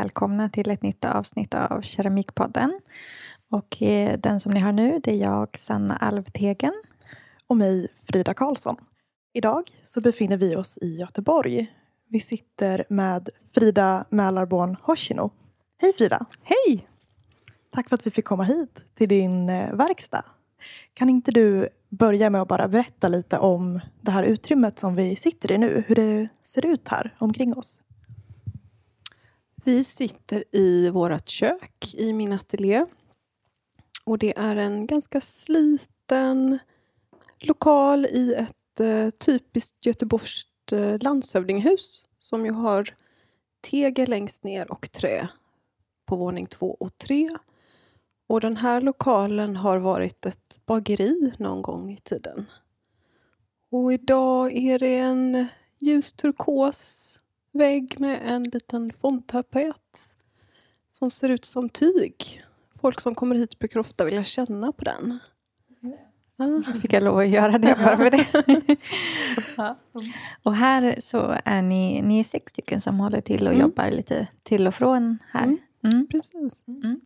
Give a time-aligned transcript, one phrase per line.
[0.00, 2.80] jättevälkomna till ett nytt avsnitt av Keramikpodden.
[3.50, 6.72] Och eh, den som ni har nu, det är jag, Sanna Alvtegen.
[7.46, 8.76] Och mig, Frida Karlsson.
[9.34, 11.66] Idag så befinner vi oss i Göteborg.
[12.08, 15.30] Vi sitter med Frida Mälarborn Hoshino.
[15.78, 16.26] Hej Frida!
[16.42, 16.86] Hej!
[17.70, 20.24] Tack för att vi fick komma hit till din eh, verkstad.
[20.94, 25.16] Kan inte du börja med att bara berätta lite om det här utrymmet som vi
[25.16, 25.84] sitter i nu?
[25.86, 27.82] Hur det ser ut här omkring oss?
[29.64, 32.84] Vi sitter i vårt kök i min ateljé.
[34.04, 36.58] Och det är en ganska sliten
[37.38, 42.94] lokal i ett eh, typiskt göteborgskt eh, landshövdinghus som ju har
[43.60, 45.28] tegel längst ner och trä
[46.06, 47.30] på våning två och tre.
[48.26, 52.46] Och den här lokalen har varit ett bageri någon gång i tiden.
[53.70, 55.46] Och idag är det en
[55.78, 57.20] ljus turkos
[57.52, 59.76] vägg med en liten fondtapet
[60.90, 62.42] som ser ut som tyg.
[62.80, 65.18] Folk som kommer hit brukar ofta vilja känna på den.
[66.36, 68.26] Ja, fick jag lov att göra det bara för det.
[70.42, 73.60] och här så är ni, ni är sex stycken som håller till och mm.
[73.60, 75.44] jobbar lite till och från här.
[75.44, 75.58] Mm.
[75.84, 76.06] Mm.
[76.06, 76.64] Precis.
[76.68, 77.00] Mm.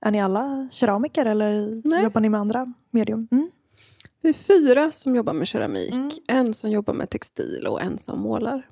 [0.00, 2.02] Är ni alla keramiker eller Nej.
[2.02, 3.28] jobbar ni med andra medium?
[3.30, 3.50] Mm.
[4.20, 5.94] Vi är fyra som jobbar med keramik.
[5.94, 6.10] Mm.
[6.28, 8.68] En som jobbar med textil och en som målar.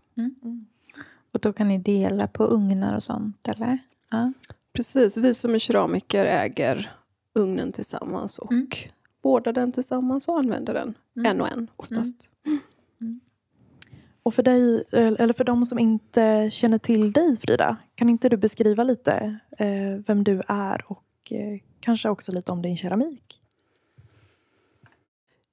[1.34, 3.78] Och då kan ni dela på ugnar och sånt, eller?
[4.10, 4.32] Ja.
[4.72, 5.16] Precis.
[5.16, 6.90] Vi som är keramiker äger
[7.32, 8.68] ugnen tillsammans och mm.
[9.22, 11.30] vårdar den tillsammans och använder den mm.
[11.30, 12.30] en och en oftast.
[12.46, 12.58] Mm.
[13.00, 13.20] mm.
[14.22, 18.36] Och för dig, eller för de som inte känner till dig Frida, kan inte du
[18.36, 23.40] beskriva lite eh, vem du är och eh, kanske också lite om din keramik?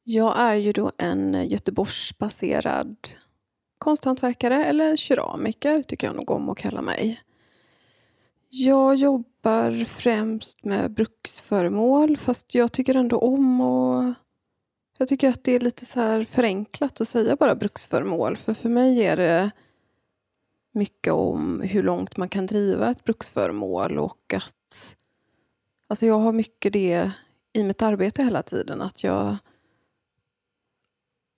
[0.04, 2.96] Jag är ju då en Göteborgsbaserad
[3.82, 7.22] konsthantverkare eller keramiker tycker jag nog om att kalla mig.
[8.50, 14.14] Jag jobbar främst med bruksföremål fast jag tycker ändå om och
[14.98, 18.70] jag tycker att det är lite så här förenklat att säga bara bruksföremål för för
[18.70, 19.52] mig är det
[20.72, 24.98] mycket om hur långt man kan driva ett bruksföremål och att
[25.88, 27.12] alltså jag har mycket det
[27.54, 29.38] i mitt arbete hela tiden att jag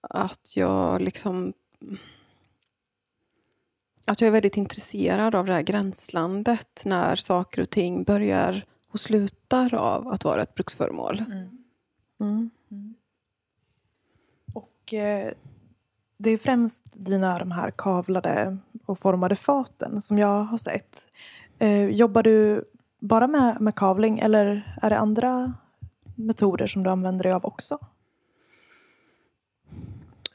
[0.10, 1.54] att jag liksom
[4.08, 9.00] att jag är väldigt intresserad av det här gränslandet när saker och ting börjar och
[9.00, 11.20] slutar av att vara ett bruksföremål.
[11.20, 11.58] Mm.
[12.22, 12.50] Mm.
[12.72, 12.96] Mm.
[14.54, 15.34] Och eh,
[16.18, 21.06] det är främst dina de här kavlade och formade faten som jag har sett.
[21.60, 22.64] Eh, jobbar du
[23.00, 25.54] bara med, med kavling eller är det andra
[26.16, 27.80] metoder som du använder dig av också?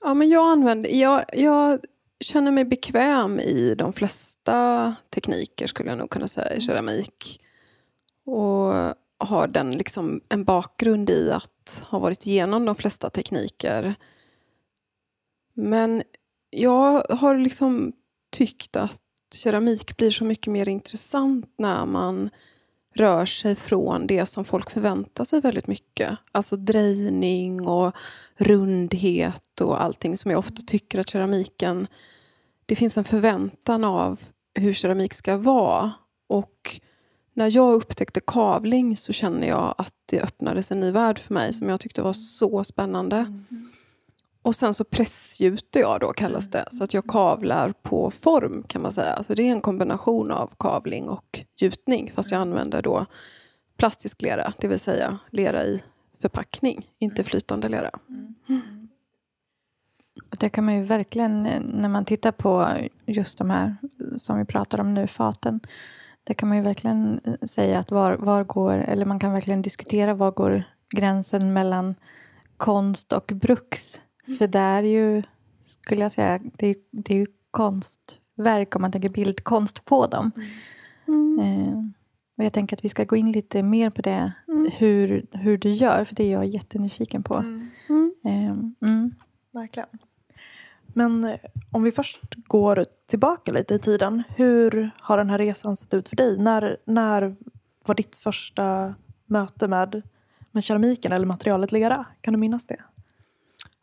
[0.00, 0.90] Ja, men jag använder...
[0.90, 1.80] Jag, jag
[2.20, 6.60] känner mig bekväm i de flesta tekniker skulle jag nog kunna säga i mm.
[6.60, 7.40] keramik.
[8.24, 13.94] Och har den liksom en bakgrund i att ha varit igenom de flesta tekniker.
[15.54, 16.02] Men
[16.50, 17.92] jag har liksom
[18.30, 19.02] tyckt att
[19.34, 22.30] keramik blir så mycket mer intressant när man
[23.00, 26.18] rör sig från det som folk förväntar sig väldigt mycket.
[26.32, 27.94] Alltså drejning och
[28.36, 31.86] rundhet och allting som jag ofta tycker att keramiken...
[32.66, 34.20] Det finns en förväntan av
[34.54, 35.92] hur keramik ska vara.
[36.28, 36.80] Och
[37.34, 41.52] när jag upptäckte kavling så kände jag att det öppnades en ny värld för mig
[41.52, 43.16] som jag tyckte var så spännande.
[43.16, 43.72] Mm.
[44.42, 46.64] Och sen så pressgjuter jag då kallas det.
[46.70, 49.12] Så att jag kavlar på form kan man säga.
[49.12, 52.12] Alltså det är en kombination av kavling och gjutning.
[52.14, 53.06] Fast jag använder då
[53.76, 55.82] plastisk lera, det vill säga lera i
[56.18, 57.90] förpackning, inte flytande lera.
[58.48, 58.88] Mm.
[60.38, 62.68] Det kan man ju verkligen, när man tittar på
[63.06, 63.76] just de här
[64.16, 65.60] som vi pratar om nu, faten.
[66.24, 70.14] Det kan man ju verkligen säga att var, var går, eller man kan verkligen diskutera
[70.14, 70.64] var går
[70.96, 71.94] gränsen mellan
[72.56, 74.02] konst och bruks
[74.38, 75.22] för det är ju,
[75.60, 80.30] skulle jag säga, det är, det är ju konstverk om man tänker bildkonst på dem.
[81.08, 81.38] Mm.
[81.38, 81.78] Eh,
[82.38, 84.70] och jag tänker att vi ska gå in lite mer på det, mm.
[84.78, 87.34] hur, hur du gör, för det är jag jättenyfiken på.
[87.34, 87.70] Mm.
[88.24, 88.54] Eh,
[89.52, 89.88] Verkligen.
[90.86, 91.38] Men eh,
[91.70, 94.22] om vi först går tillbaka lite i tiden.
[94.36, 96.38] Hur har den här resan sett ut för dig?
[96.38, 97.36] När, när
[97.86, 98.94] var ditt första
[99.26, 100.02] möte med,
[100.50, 102.04] med keramiken eller materialet lera?
[102.20, 102.80] Kan du minnas det?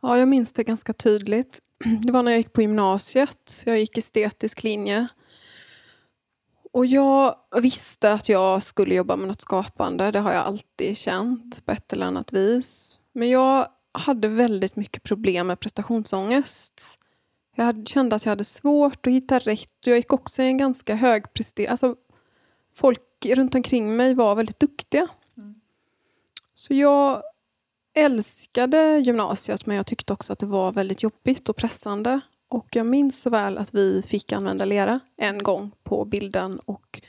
[0.05, 1.61] Ja, jag minns det ganska tydligt.
[2.03, 3.63] Det var när jag gick på gymnasiet.
[3.65, 5.07] Jag gick estetisk linje.
[6.71, 10.11] Och jag visste att jag skulle jobba med något skapande.
[10.11, 12.99] Det har jag alltid känt på ett eller annat vis.
[13.13, 16.99] Men jag hade väldigt mycket problem med prestationsångest.
[17.55, 19.73] Jag kände att jag hade svårt att hitta rätt.
[19.85, 21.71] Jag gick också i en ganska hög prestation.
[21.71, 21.95] Alltså,
[22.73, 25.07] folk runt omkring mig var väldigt duktiga.
[26.53, 27.23] Så jag
[27.95, 32.19] älskade gymnasiet men jag tyckte också att det var väldigt jobbigt och pressande.
[32.49, 37.01] Och jag minns så väl att vi fick använda lera en gång på bilden och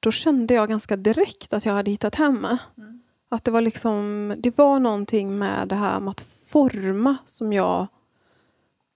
[0.00, 2.46] då kände jag ganska direkt att jag hade hittat hem.
[3.28, 7.86] Att det var liksom, det var någonting med det här med att forma som jag...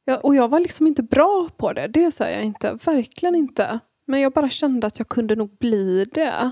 [0.05, 2.79] jag och jag var liksom inte bra på det, det säger jag inte.
[2.85, 3.81] Verkligen inte.
[4.05, 6.51] Men jag bara kände att jag kunde nog bli det.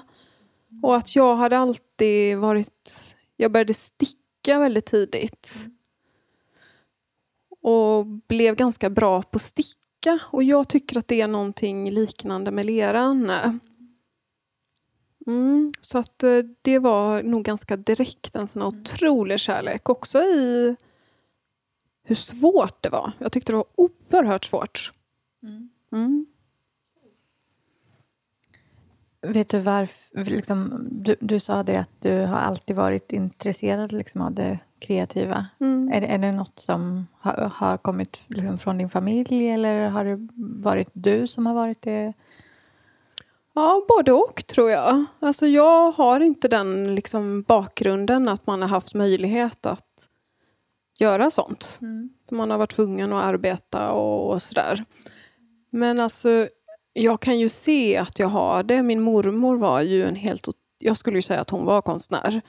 [0.83, 3.17] Och att jag hade alltid varit...
[3.37, 5.67] Jag började sticka väldigt tidigt.
[7.61, 10.19] Och blev ganska bra på sticka.
[10.25, 13.31] Och jag tycker att det är någonting liknande med leran.
[15.27, 19.89] Mm, så att eh, det var nog ganska direkt en sån otrolig kärlek.
[19.89, 20.77] Också i
[22.03, 23.13] hur svårt det var.
[23.19, 24.93] Jag tyckte det var oerhört svårt.
[25.93, 26.27] Mm.
[29.23, 30.25] Vet du varför?
[30.25, 35.47] Liksom, du, du sa det att du har alltid varit intresserad liksom, av det kreativa.
[35.61, 35.93] Mm.
[35.93, 40.05] Är, det, är det något som har, har kommit liksom, från din familj eller har
[40.05, 40.29] det
[40.63, 42.13] varit du som har varit det?
[43.55, 45.05] Ja, både och tror jag.
[45.21, 50.09] Alltså jag har inte den liksom, bakgrunden att man har haft möjlighet att
[50.99, 51.79] göra sånt.
[52.29, 54.85] För man har varit tvungen att arbeta och, och sådär.
[55.71, 56.49] Men alltså,
[57.03, 58.83] jag kan ju se att jag har det.
[58.83, 60.49] Min mormor var ju en helt...
[60.79, 62.41] Jag skulle ju säga att hon var konstnär.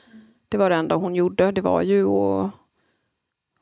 [0.49, 1.51] Det var det enda hon gjorde.
[1.51, 2.51] Det var ju att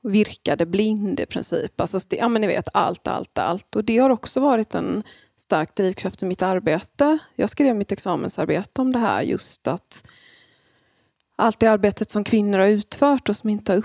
[0.03, 1.81] virkade blind i princip.
[1.81, 3.75] Alltså, ja, men ni vet, allt, allt, allt.
[3.75, 5.03] Och det har också varit en
[5.37, 7.17] stark drivkraft i mitt arbete.
[7.35, 10.07] Jag skrev mitt examensarbete om det här, just att
[11.35, 13.83] allt det arbetet som kvinnor har utfört och som inte har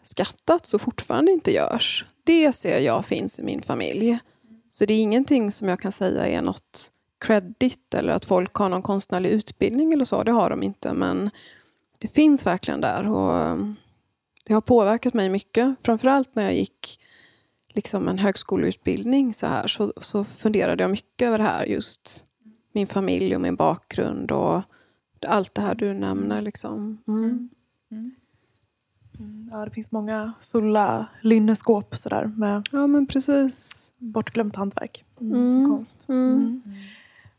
[0.00, 4.18] uppskattats och fortfarande inte görs, det ser jag finns i min familj.
[4.74, 8.68] Så det är ingenting som jag kan säga är något credit eller att folk har
[8.68, 10.92] någon konstnärlig utbildning eller så, det har de inte.
[10.92, 11.30] Men
[11.98, 13.76] det finns verkligen där och um,
[14.44, 15.76] det har påverkat mig mycket.
[15.82, 17.00] Framförallt när jag gick
[17.68, 22.24] liksom en högskoleutbildning så här så, så funderade jag mycket över det här just
[22.72, 24.62] min familj och min bakgrund och
[25.26, 26.42] allt det här du nämner.
[26.42, 27.02] Liksom.
[27.08, 27.24] Mm.
[27.24, 27.50] mm.
[27.90, 28.14] mm.
[29.50, 33.92] Ja, det finns många fulla linneskåp sådär med Ja men precis.
[33.98, 35.04] bortglömt hantverk.
[35.20, 35.70] Mm.
[35.70, 36.08] Konst.
[36.08, 36.62] Mm.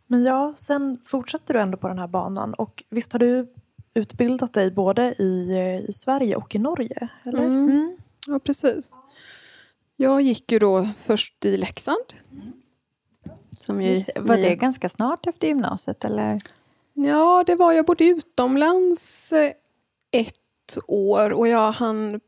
[0.07, 2.53] Men ja, sen fortsätter du ändå på den här banan.
[2.53, 3.53] Och visst har du
[3.93, 5.55] utbildat dig både i,
[5.87, 7.09] i Sverige och i Norge?
[7.23, 7.45] Eller?
[7.45, 7.97] Mm.
[8.27, 8.95] Ja precis.
[9.95, 12.13] Jag gick ju då först i Leksand.
[13.51, 14.19] Som ju, det.
[14.19, 16.05] Var det ganska snart efter gymnasiet?
[16.05, 16.41] Eller?
[16.93, 19.51] Ja, det var jag bodde utomlands eh,
[20.11, 20.39] ett
[20.87, 22.19] år och jag hann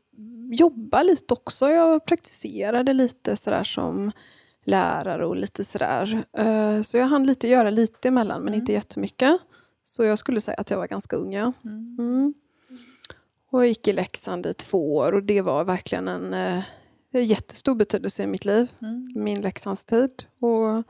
[0.52, 1.70] jobba lite också.
[1.70, 4.12] Jag praktiserade lite sådär som
[4.64, 6.24] lärare och lite sådär.
[6.38, 9.38] Eh, Så jag hann lite göra lite emellan men inte jättemycket.
[9.82, 11.32] Så jag skulle säga att jag var ganska ung.
[11.32, 11.52] Ja.
[11.64, 12.34] Mm.
[13.50, 16.62] Och jag gick i Leksand i två år och det var verkligen en eh,
[17.12, 18.72] jättestor betydelse i mitt liv.
[19.14, 20.10] Min Leksandstid.
[20.40, 20.82] Och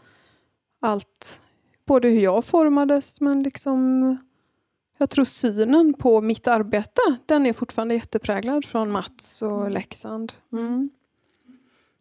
[0.81, 1.41] allt,
[1.87, 4.17] både hur jag formades men liksom
[4.99, 10.33] jag tror synen på mitt arbete, den är fortfarande jättepräglad från Mats och Leksand.
[10.53, 10.91] Mm.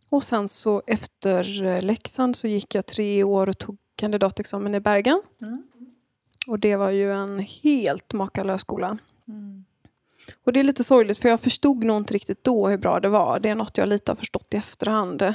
[0.10, 5.22] Och sen så efter Leksand så gick jag tre år och tog kandidatexamen i Bergen.
[6.48, 8.98] Och det var ju en helt makalös skola.
[10.44, 13.10] Och det är lite sorgligt för jag förstod nog inte riktigt då hur bra det
[13.10, 13.40] var.
[13.40, 15.34] Det är något jag lite har förstått i efterhand.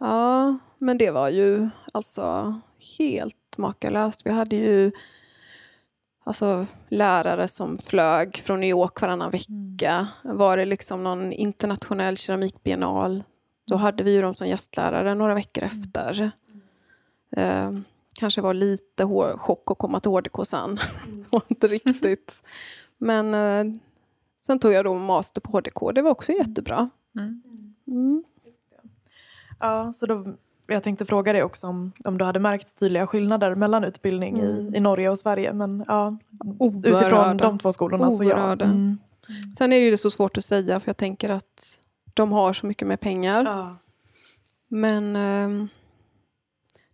[0.00, 2.54] Ja, men det var ju alltså
[2.98, 4.26] helt makalöst.
[4.26, 4.92] Vi hade ju
[6.24, 10.08] alltså, lärare som flög från New York varannan vecka.
[10.22, 13.22] Var det liksom någon internationell keramikbiennal
[13.66, 16.30] då hade vi ju dem som gästlärare några veckor efter.
[17.30, 17.70] Eh,
[18.14, 20.78] kanske var lite chock att komma till HDK sen.
[21.48, 22.42] inte riktigt.
[22.98, 23.74] Men eh,
[24.40, 25.94] sen tog jag då master på HDK.
[25.94, 26.90] Det var också jättebra.
[27.86, 28.24] Mm.
[29.58, 30.34] Ja, så då,
[30.72, 34.72] jag tänkte fråga dig också om, om du hade märkt tydliga skillnader mellan utbildning i,
[34.74, 35.52] i Norge och Sverige.
[35.52, 36.16] Men ja,
[36.84, 37.44] utifrån Oerhörda.
[37.44, 38.52] de två skolorna så ja.
[38.52, 38.98] Mm.
[39.58, 41.80] Sen är det ju så svårt att säga för jag tänker att
[42.14, 43.44] de har så mycket mer pengar.
[43.44, 43.76] Ja.
[44.68, 45.68] Men ehm,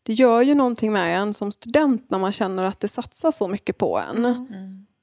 [0.03, 3.49] det gör ju någonting med en som student när man känner att det satsas så
[3.49, 4.47] mycket på en.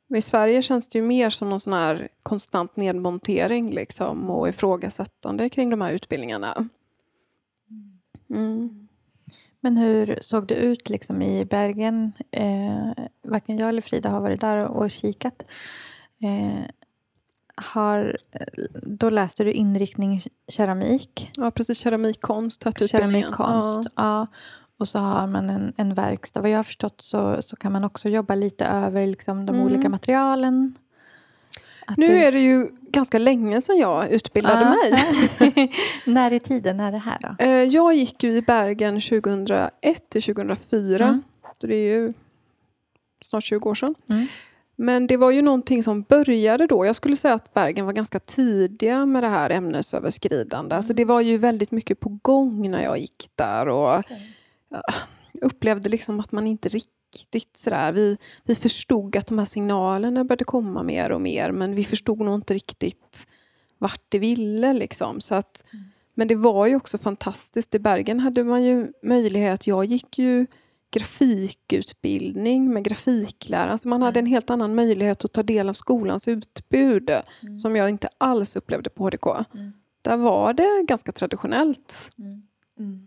[0.08, 4.50] Men i Sverige känns det ju mer som någon sån här konstant nedmontering liksom, och
[4.50, 6.70] ifrågasättande kring de här utbildningarna.
[8.30, 8.88] Mm.
[9.60, 12.12] Men hur såg det ut liksom i Bergen?
[12.32, 15.44] Eh, varken jag eller Frida har varit där och, kikat.
[16.24, 16.66] Eh,
[17.56, 18.18] har,
[18.84, 21.32] då läste du inriktning keramik.
[21.36, 21.78] Ja, precis.
[21.78, 22.64] Keramikkonst.
[22.90, 23.90] Keramikkonst.
[23.96, 24.28] Ja.
[24.78, 26.42] Och så har man en, en verkstad.
[26.42, 29.68] Vad jag har förstått så, så kan man också jobba lite över liksom, de Mm.
[29.68, 30.74] olika materialen.
[31.98, 34.76] Nu du- är det ju ganska länge sedan jag utbildade Ah.
[34.76, 35.72] mig.
[36.06, 37.44] När i tiden är det här då?
[37.46, 41.06] Eh, Jag gick ju i Bergen 2001 till 2004.
[41.08, 41.22] Mm.
[41.62, 42.14] Så det är ju
[43.26, 43.96] snart 20 år sedan.
[44.10, 44.28] Mm.
[44.78, 46.86] Men det var ju någonting som började då.
[46.86, 50.76] Jag skulle säga att Bergen var ganska tidiga med det här ämnesöverskridande.
[50.76, 53.68] Alltså det var ju väldigt mycket på gång när jag gick där.
[53.68, 54.04] Och
[54.70, 54.84] jag
[55.42, 56.92] upplevde liksom att man inte riktigt
[57.56, 57.92] sådär.
[57.92, 61.52] Vi, vi förstod att de här signalerna började komma mer och mer.
[61.52, 63.28] Men vi förstod nog inte riktigt
[63.78, 64.74] vart det ville.
[64.74, 65.22] Liksom.
[65.22, 65.64] Så att,
[66.14, 67.76] men det var ju också fantastiskt.
[67.76, 69.68] I Bergen hade man ju möjlighet.
[69.68, 70.46] Jag gick ju
[70.92, 73.72] grafikutbildning med grafiklärare.
[73.72, 77.12] Alltså man hade en helt annan möjlighet att ta del av skolans utbud
[77.62, 79.28] som jag inte alls upplevde på HDK.
[79.54, 79.74] Mm.
[80.02, 82.12] Där var det ganska traditionellt.
[82.18, 82.44] Mm.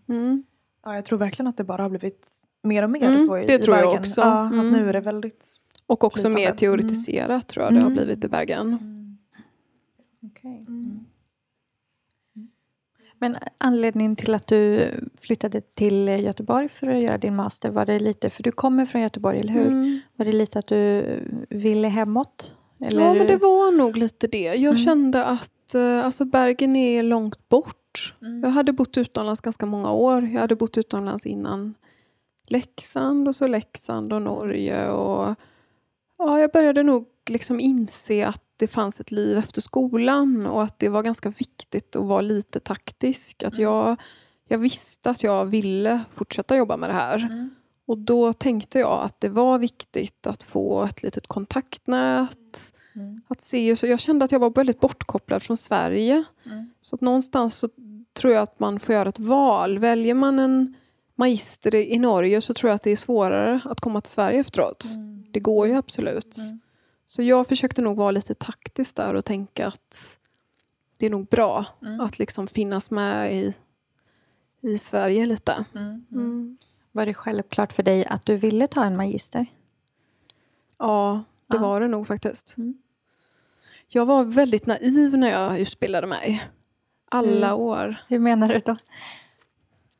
[0.08, 0.44] Mm.
[0.84, 3.42] Ja, jag tror verkligen att det bara har blivit mer och mer Mm, så i,
[3.46, 4.00] det i tror jag Bergen.
[4.00, 4.20] också.
[4.20, 4.68] Ja, Mm.
[4.68, 5.46] nu är det väldigt...
[5.86, 6.58] Och också mer Flytande.
[6.58, 7.96] teoretiserat tror jag det har Mm.
[7.96, 8.66] blivit i Bergen.
[8.66, 9.18] Mm.
[10.26, 10.64] Okej.
[10.68, 11.00] Mm.
[13.20, 17.98] Men anledningen till att du flyttade till Göteborg för att göra din master, var det
[17.98, 19.66] lite, för du kommer från Göteborg, eller hur?
[19.66, 20.00] Mm.
[20.16, 21.04] Var det lite att du
[21.50, 22.54] ville hemåt?
[22.86, 23.02] Eller?
[23.04, 24.38] Ja, men det var nog lite det.
[24.44, 24.76] Jag Mm.
[24.76, 28.14] kände att eh, alltså Bergen är långt bort.
[28.22, 28.40] Mm.
[28.42, 30.22] Jag hade bott utomlands ganska många år.
[30.22, 31.74] Jag hade bott utomlands innan
[32.50, 34.88] Leksand och så Leksand och Norge.
[34.90, 35.34] Och,
[36.18, 40.78] ja, jag började nog liksom inse att det fanns ett liv efter skolan och att
[40.78, 43.42] det var ganska viktigt att vara lite taktisk.
[43.42, 43.62] Att Mm.
[43.62, 43.96] jag,
[44.48, 47.18] jag visste att jag ville fortsätta jobba med det här.
[47.18, 47.50] Mm.
[47.86, 52.74] Och då tänkte jag att det var viktigt att få ett litet kontaktnät.
[52.94, 53.20] Mm.
[53.28, 56.24] Att se, så jag kände att jag var väldigt bortkopplad från Sverige.
[56.46, 56.70] Mm.
[56.80, 57.68] Så att någonstans så
[58.12, 59.78] tror jag att man får göra ett val.
[59.78, 60.74] Väljer man en
[61.18, 64.84] magister i Norge så tror jag att det är svårare att komma till Sverige efteråt.
[64.94, 65.24] Mm.
[65.30, 66.36] Det går ju absolut.
[66.38, 66.60] Mm.
[67.06, 70.18] Så jag försökte nog vara lite taktisk där och tänka att
[70.98, 72.00] det är nog bra Mm.
[72.00, 73.54] att liksom finnas med i,
[74.60, 75.64] i Sverige lite.
[75.74, 76.04] Mm.
[76.12, 76.58] Mm.
[76.92, 79.46] Var det självklart för dig att du ville ta en magister?
[80.78, 81.62] Ja, det Ja.
[81.62, 82.54] var det nog faktiskt.
[82.58, 82.74] Mm.
[83.88, 86.42] Jag var väldigt naiv när jag utbildade mig.
[87.10, 87.60] Alla Mm.
[87.60, 87.96] år.
[88.08, 88.76] Hur menar du då?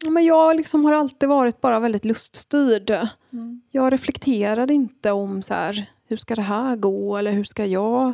[0.05, 2.91] Ja, Men jag liksom har alltid varit bara väldigt luststyrd.
[3.31, 3.63] Mm.
[3.71, 8.13] Jag reflekterade inte om så här, hur ska det här gå eller hur ska jag?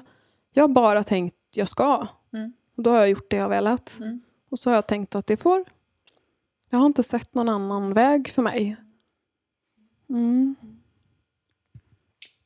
[0.53, 2.07] Jag har bara tänkt jag ska.
[2.33, 2.53] Mm.
[2.77, 3.97] Och då har jag gjort det jag velat.
[4.01, 4.21] Mm.
[4.51, 5.65] Och så har jag tänkt att det får...
[6.71, 8.77] Jag har inte sett någon annan väg för mig.
[10.09, 10.57] Mm.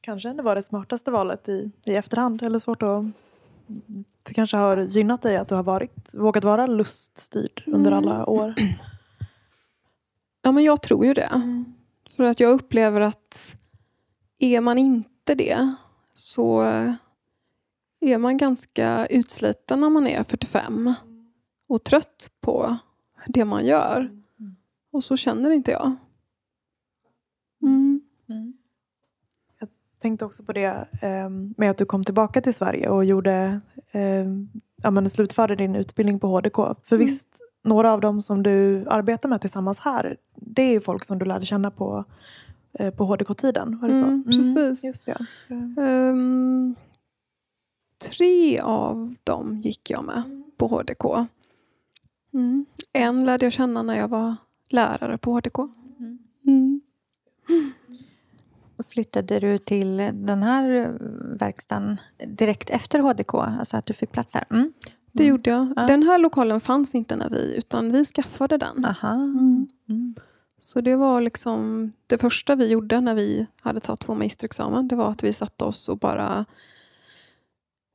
[0.00, 2.42] Kanske det var det smartaste valet i, i efterhand.
[2.42, 3.04] Eller svårt att...
[4.22, 8.04] Det kanske har gynnat dig att du har varit, vågat vara luststyrd under Mm.
[8.08, 8.54] alla år.
[10.42, 11.42] Ja, men jag tror ju det.
[12.16, 13.56] För att jag upplever att
[14.38, 15.74] är man inte det
[16.14, 16.62] så
[18.00, 20.94] är man ganska utsliten när man är 45
[21.68, 22.76] och trött på
[23.26, 24.10] det man gör.
[24.92, 25.96] Och så känner inte jag.
[27.62, 28.00] Mm.
[28.28, 28.54] Mm.
[29.98, 34.26] tänkte också på det eh, med att du kom tillbaka till Sverige och gjorde, eh,
[34.82, 36.56] ja, men slutförde din utbildning på HDK.
[36.56, 37.06] För Mm.
[37.06, 41.18] visst, några av dem som du arbetar med tillsammans här, det är ju folk som
[41.18, 42.04] du lärde känna på,
[42.72, 43.78] eh, på HDK-tiden.
[43.80, 44.04] Var det så?
[44.04, 44.84] Mm, precis.
[44.84, 45.26] just det.
[45.82, 46.74] Ehm,
[48.10, 50.22] tre av dem gick jag med
[50.56, 51.26] på HDK.
[52.34, 52.66] Mm.
[52.92, 54.36] En lärde jag känna när jag var
[54.68, 55.58] lärare på HDK.
[55.98, 56.18] Mm.
[56.46, 56.80] Mm.
[58.88, 60.90] Flyttade du till den här eh,
[61.38, 63.34] verkstaden direkt efter HDK?
[63.34, 64.44] Alltså att du fick plats där?
[64.50, 64.72] Mm.
[65.18, 65.30] Det Mm.
[65.36, 65.72] gjorde jag.
[65.76, 65.86] Ja.
[65.86, 68.84] Den här lokalen fanns inte när vi, utan vi skaffade den.
[68.84, 69.12] Aha.
[69.14, 69.66] Mm.
[69.88, 70.14] Mm.
[70.58, 74.88] Så det var liksom det första vi gjorde när vi hade tagit vår magisterexamen.
[74.88, 76.44] Det var att vi satte oss och bara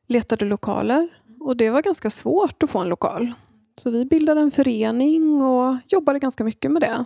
[0.07, 1.09] letade lokaler.
[1.39, 3.31] Och det var ganska svårt att få en lokal.
[3.75, 7.05] Så vi bildade en förening och jobbade ganska mycket med det.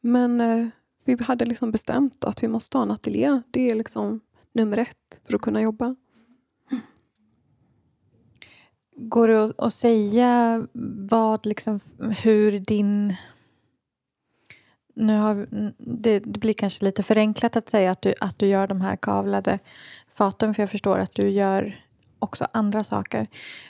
[0.00, 0.66] Men eh,
[1.04, 3.40] vi hade liksom bestämt att vi måste ha en ateljé.
[3.50, 4.20] Det är liksom
[4.52, 5.96] nummer ett för att kunna jobba.
[8.96, 10.66] Går det att, att säga
[11.10, 11.80] vad, liksom,
[12.22, 13.16] hur din...
[14.94, 15.46] Nu har,
[15.78, 18.96] det, det blir kanske lite förenklat att säga att du, att du gör de här
[18.96, 19.58] kavlade
[20.14, 21.76] faten, för jag förstår att du gör
[22.18, 23.26] också andra saker.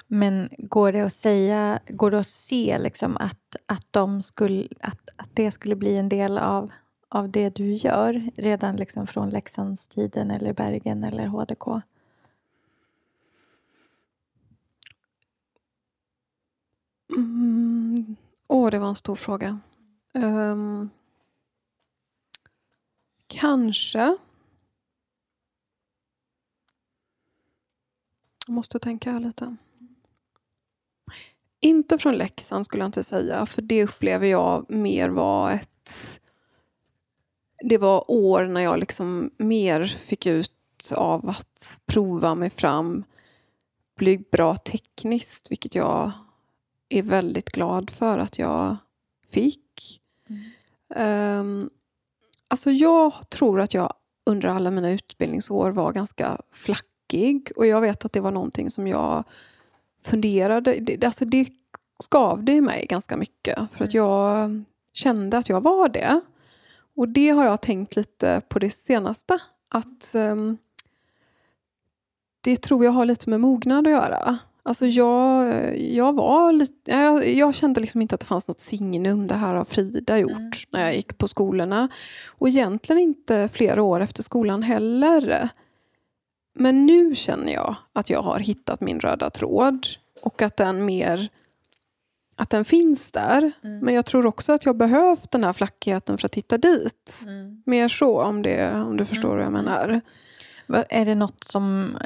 [0.06, 5.09] Men går det att säga, går det att se liksom att, att, de skulle, att,
[5.16, 6.73] att det skulle bli en del av,
[7.09, 11.83] av det du gör redan liksom från Leksandstiden eller Bergen eller HDK?
[17.17, 18.17] Mm.
[18.49, 19.59] Åh, det var en stor fråga.
[20.15, 20.91] Um.
[23.27, 24.17] kanske.
[28.47, 29.57] Jag måste tänka här lite.
[31.61, 36.21] Inte från Leksand skulle jag inte säga, för det upplever jag mer var ett...
[37.65, 40.53] Det var år när jag liksom mer fick ut
[40.97, 43.05] av att prova mig fram,
[43.97, 46.13] bli bra tekniskt, vilket jag
[46.88, 48.76] är väldigt glad för att jag
[49.26, 50.00] fick.
[50.95, 51.71] Um,
[52.49, 53.93] alltså jag tror att jag
[54.26, 58.88] under alla mina utbildningsår var ganska flackig och jag vet att det var någonting som
[58.88, 59.25] jag
[60.02, 61.49] funderade, det, alltså det
[62.02, 64.50] skavde i mig ganska mycket för att jag
[64.93, 66.21] kände att jag var det.
[66.97, 69.38] Och det har jag tänkt lite på det senaste.
[69.69, 70.59] Att um,
[72.40, 74.38] Det tror jag har lite med mognad att göra.
[74.67, 79.27] Alltså jag, jag, var lite, jag, jag, kände liksom inte att det fanns något signum,
[79.27, 80.51] det här har Frida gjort mm.
[80.71, 81.89] när jag gick på skolorna.
[82.27, 85.49] Och egentligen inte flera år efter skolan heller.
[86.55, 89.87] Men nu känner jag att jag har hittat min röda tråd
[90.23, 91.29] och att den mer
[92.37, 93.53] att den finns där.
[93.65, 93.79] Mm.
[93.79, 97.25] Men jag tror också att jag behövt den här flackigheten för att hitta dit.
[97.27, 97.63] Mm.
[97.67, 99.53] Mer så, om, det, om du förstår mm.
[99.53, 100.01] vad jag menar.
[100.89, 101.97] Är det något som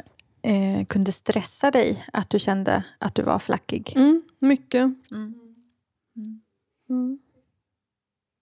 [0.41, 3.93] eh, kunde stressa dig att du kände att du var flackig?
[3.95, 4.93] Mm, mycket.
[5.11, 5.35] Mm.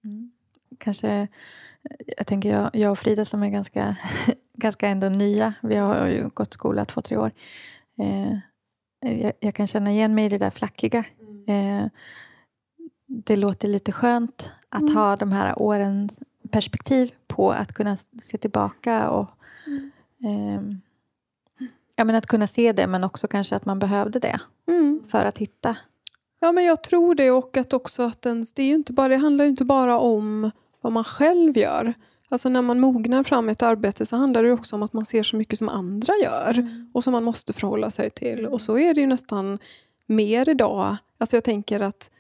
[0.04, 0.32] Mm.
[0.78, 1.28] Kanske,
[2.18, 3.96] jag tänker jag, jag och Frida som är ganska,
[4.58, 7.32] ganska ändå nya, vi har ju gått skola två, tre år.
[8.00, 8.38] Eh,
[9.00, 11.06] jag, jag, kan känna igen mig i det där flackiga.
[11.48, 11.86] Eh,
[13.08, 14.96] det låter lite skönt att mm.
[14.96, 16.20] ha de här årens
[16.52, 19.30] perspektiv på att kunna se tillbaka och
[19.68, 19.92] mm.
[20.24, 20.78] eh,
[22.00, 25.04] Ja, men att kunna se det, men också kanske att man behövde det mm.
[25.08, 25.76] för att hitta.
[26.40, 29.18] Ja, men jag tror det och att också att ens, det, är inte bara, det
[29.18, 31.94] handlar ju inte bara om vad man själv gör.
[32.30, 35.24] Alltså när man mognar fram ett arbete så handlar det också om att man ser
[35.24, 36.92] så mycket som andra gör mm.
[36.94, 38.46] och som man måste förhålla sig till.
[38.46, 39.60] Och så är det ju nästan
[40.06, 40.98] mer idag.
[41.18, 42.12] Alltså jag tänker att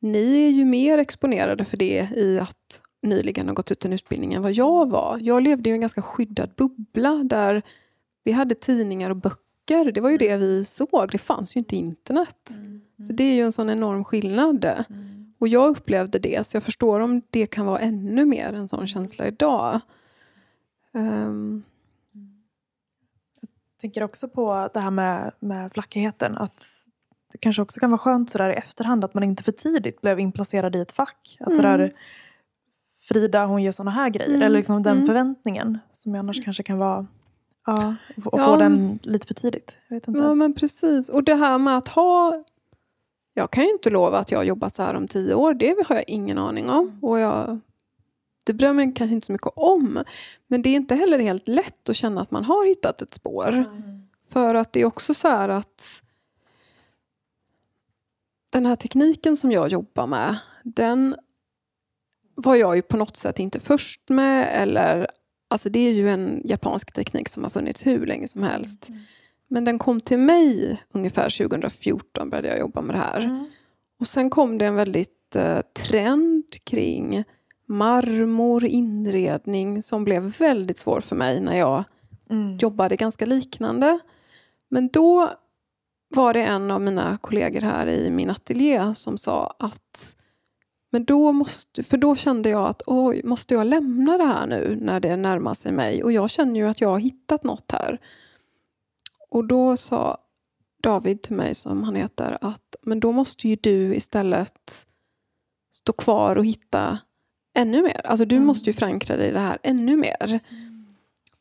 [0.00, 4.34] ni är ju mer exponerade för det i att nyligen har gått ut en utbildning
[4.34, 5.18] än vad jag var.
[5.22, 7.62] Jag levde i en ganska skyddad bubbla där
[8.24, 9.92] vi hade tidningar och böcker.
[9.92, 11.08] Det var ju det vi såg.
[11.12, 12.50] Det fanns ju inte internet.
[12.50, 12.82] Mm.
[13.02, 13.06] Mm.
[13.06, 14.64] Så det är ju en sån enorm skillnad.
[14.64, 15.32] Mm.
[15.38, 18.86] Och jag upplevde det, så jag förstår om det kan vara ännu mer en sån
[18.86, 19.80] känsla idag.
[20.92, 21.62] Um.
[23.40, 26.38] Jag tänker också på det här med, med flackigheten.
[26.38, 26.64] Att
[27.32, 30.20] det kanske också kan vara skönt sådär i efterhand att man inte för tidigt blev
[30.20, 31.36] inplacerad i ett fack.
[31.40, 31.56] Att mm.
[31.56, 31.92] sådär,
[33.00, 34.30] Frida hon gör såna här grejer.
[34.30, 34.42] Mm.
[34.42, 35.06] Eller liksom den mm.
[35.06, 37.06] förväntningen som annars kanske kan vara
[37.66, 37.94] Ja,
[38.24, 38.46] och ja.
[38.46, 39.76] få den lite för tidigt.
[39.88, 40.20] Jag vet inte.
[40.20, 41.08] Ja, men precis.
[41.08, 42.44] Och det här med att ha...
[43.34, 45.54] Jag kan ju inte lova att jag har jobbat så här om tio år.
[45.54, 46.98] Det har jag ingen aning om.
[47.02, 47.60] Och jag,
[48.44, 50.04] det bryr jag mig kanske inte så mycket om.
[50.46, 53.48] Men det är inte heller helt lätt att känna att man har hittat ett spår.
[53.48, 54.02] Mm.
[54.24, 56.02] För att det är också så här att
[58.52, 61.16] den här tekniken som jag jobbar med, den
[62.34, 65.06] var jag ju på något sätt inte först med eller
[65.52, 68.88] Alltså det är ju en japansk teknik som har funnits hur länge som helst.
[68.88, 69.00] Mm.
[69.48, 73.20] Men den kom till mig ungefär 2014 började jag jobba med det här.
[73.20, 73.50] Mm.
[74.00, 77.24] Och sen kom det en väldigt uh, trend kring
[77.66, 81.84] marmor, inredning som blev väldigt svår för mig när jag
[82.30, 82.56] mm.
[82.56, 83.98] jobbade ganska liknande.
[84.68, 85.30] Men då
[86.08, 90.16] var det en av mina kollegor här i min ateljé som sa att
[90.92, 94.78] men då måste, för då kände jag att oj, måste jag lämna det här nu
[94.80, 96.04] när det närmar sig mig?
[96.04, 97.98] Och jag känner ju att jag har hittat något här.
[99.30, 100.18] Och då sa
[100.82, 104.86] David till mig, som han heter, att men då måste ju du istället
[105.70, 106.98] stå kvar och hitta
[107.54, 108.06] ännu mer.
[108.06, 108.46] Alltså du mm.
[108.46, 110.40] måste ju förankra dig i det här ännu mer.
[110.50, 110.86] Mm.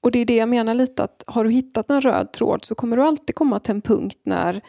[0.01, 2.75] Och det är det jag menar lite att har du hittat en röd tråd så
[2.75, 4.61] kommer du alltid komma till en punkt när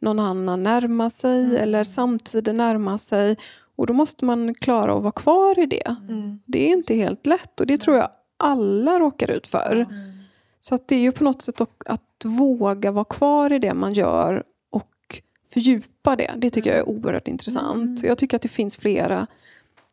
[0.00, 1.56] någon annan närmar sig mm.
[1.56, 3.36] eller samtiden närmar sig
[3.78, 5.96] och då måste man klara att vara kvar i det.
[6.08, 6.40] Mm.
[6.44, 9.76] Det är inte helt lätt och det tror jag alla råkar ut för.
[9.76, 10.18] Mm.
[10.60, 13.92] Så att det är ju på något sätt att våga vara kvar i det man
[13.92, 16.34] gör och fördjupa det.
[16.36, 16.96] Det tycker jag är mm.
[16.96, 17.76] oerhört intressant.
[17.76, 17.96] Mm.
[18.02, 19.26] Jag tycker att det finns flera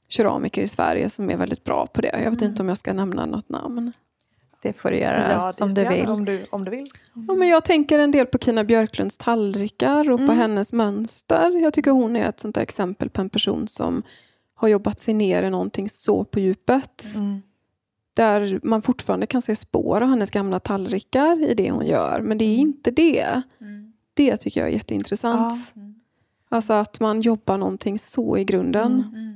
[0.08, 2.20] keramiker i Sverige som är väldigt bra på det.
[2.24, 2.52] Jag vet mm.
[2.52, 3.94] inte om jag ska nämna något namn.
[4.66, 6.06] Det får du göra ja, som du vill.
[6.06, 6.86] Om du, om du vill.
[7.28, 10.28] Ja, men jag tänker en del på Kina Björklunds tallrikar och mm.
[10.28, 11.52] på hennes mönster.
[11.52, 14.04] Jag tycker hon är ett sånt exempel på en person som
[14.56, 17.04] har jobbat sig ner i någonting så på djupet.
[17.16, 17.42] Mm.
[18.14, 22.22] Där man fortfarande kan se spår av hennes gamla tallrikar i det hon gör.
[22.22, 22.68] Men det är mm.
[22.68, 23.42] inte det.
[23.62, 23.94] Mm.
[24.14, 25.74] Det tycker jag är jätteintressant.
[25.76, 25.82] Ja.
[25.82, 25.96] Mm.
[26.50, 29.04] Alltså att man jobbar någonting så i grunden.
[29.14, 29.36] Mm.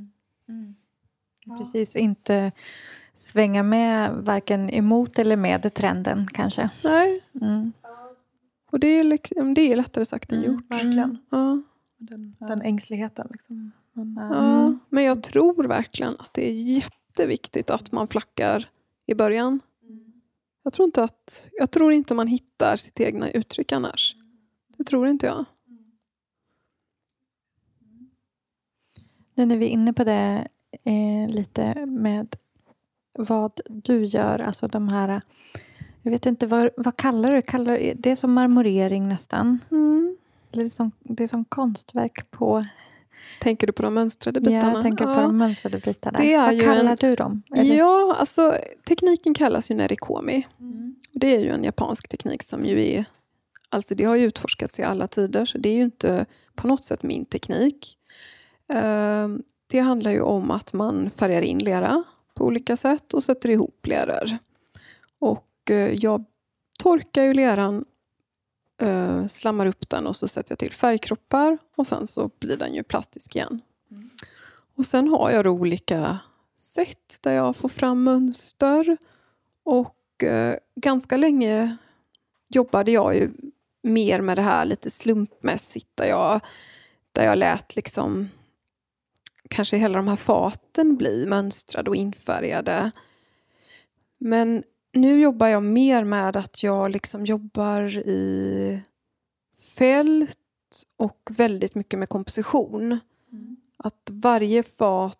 [1.60, 2.52] Precis, inte
[3.20, 6.70] svänga med varken emot eller med trenden kanske.
[6.84, 7.72] Nej, Mm.
[8.72, 10.72] och det är, liksom, det är lättare sagt än Mm, gjort.
[10.74, 11.18] Verkligen.
[11.30, 11.62] Ja.
[11.98, 13.28] Den, den ängsligheten.
[13.32, 13.72] Liksom.
[13.94, 18.70] Men, Ja, men jag tror verkligen att det är jätteviktigt att man flackar
[19.06, 19.60] i början.
[20.64, 24.16] Jag tror inte att jag tror inte man hittar sitt egna uttryck annars.
[24.78, 25.46] Det tror inte jag.
[29.36, 30.48] Nu när vi är inne på det
[30.84, 32.36] eh, lite med
[33.24, 35.22] vad du gör, alltså de här...
[36.02, 38.12] Jag vet inte, vad, vad kallar du kallar det?
[38.12, 39.60] är som marmorering nästan.
[40.52, 42.62] Eller det är som, det är som konstverk på...
[43.42, 44.74] Tänker du på de mönstrade bitarna?
[44.74, 45.22] Jag tänker på Ja.
[45.22, 46.20] de mönstrade bitarna.
[46.20, 47.44] Det är vad kallar en- du dem?
[47.58, 47.76] Eller?
[47.76, 48.56] Ja, alltså
[48.88, 50.48] tekniken kallas ju nerikomi.
[50.60, 50.96] Mm.
[51.12, 53.06] Det är ju en japansk teknik som ju är...
[53.70, 56.84] Alltså det har ju utforskats i alla tider, så det är ju inte på något
[56.84, 57.98] sätt min teknik.
[58.74, 62.04] Ehm, Det handlar ju om att man färgar in lera
[62.40, 64.38] på olika sätt och sätter ihop leror.
[65.20, 66.26] Och eh, jag
[66.80, 67.86] torkar ju leran,
[68.82, 72.74] eh, slammar upp den och så sätter jag till färgkroppar och sen så blir den
[72.74, 73.62] ju plastisk igen.
[74.76, 76.20] Och sen har jag då olika
[76.58, 78.98] sätt där jag får fram mönster.
[79.64, 81.78] Och eh, ganska länge
[82.50, 83.32] jobbade jag ju
[83.84, 86.40] mer med det här lite slumpmässigt där jag,
[87.12, 88.30] där jag lät liksom
[89.50, 92.92] kanske hela de här faten bli mönstrade och infärgade.
[94.18, 98.82] Men nu jobbar jag mer med att jag liksom jobbar i
[99.78, 100.40] fält
[100.98, 103.00] och väldigt mycket med komposition.
[103.78, 105.18] Att varje fat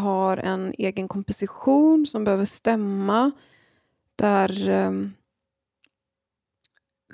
[0.00, 3.30] har en egen komposition som behöver stämma.
[4.16, 4.90] Där eh,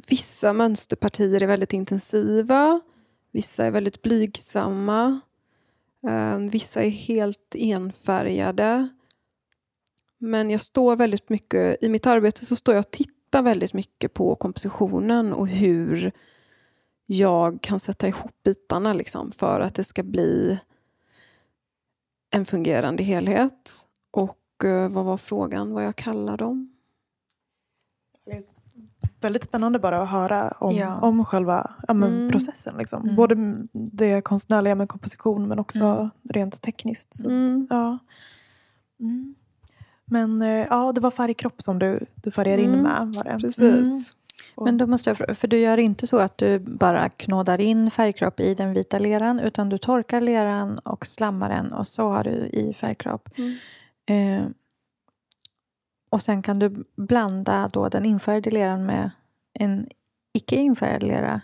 [0.07, 2.81] vissa mönsterpartier är väldigt intensiva.
[3.33, 5.21] Vissa är väldigt blygsamma.
[6.07, 8.89] Ehm, vissa är helt enfärgade.
[10.19, 14.15] Men jag står väldigt mycket, i mitt arbete så står jag och tittar väldigt mycket
[14.15, 16.13] på kompositionen och hur
[17.07, 20.59] jag kan sätta ihop bitarna liksom, för att det ska bli
[22.31, 23.87] en fungerande helhet.
[24.11, 26.77] Och eh, vad var frågan, vad jag kallar dem?
[29.21, 30.99] Väldigt spännande bara att höra om, Ja.
[31.01, 32.31] om själva ja, Mm.
[32.31, 32.75] processen.
[32.79, 33.03] Liksom.
[33.03, 33.17] Mm.
[33.17, 33.37] Både
[33.73, 36.11] det konstnärliga med komposition men också Mm.
[36.31, 37.21] rent tekniskt.
[37.21, 37.67] Att, Mm.
[37.71, 37.99] ja.
[39.01, 39.35] Mm.
[40.05, 43.13] Men eh, ja, det var färgkropp som du, du färgar in Mm, med.
[43.17, 43.39] Var det?
[43.41, 44.13] Precis.
[44.65, 47.91] Men då måste jag fråga, för du gör inte så att du bara knådar in
[47.91, 52.25] färgkropp i den vita leran utan du torkar leran och slammar den och så har
[52.25, 53.29] du i färgkropp.
[54.07, 54.43] Eh,
[56.17, 59.11] och sen kan du blanda då den infärgade leran med
[59.59, 59.87] en
[60.33, 61.41] icke infärgad lera.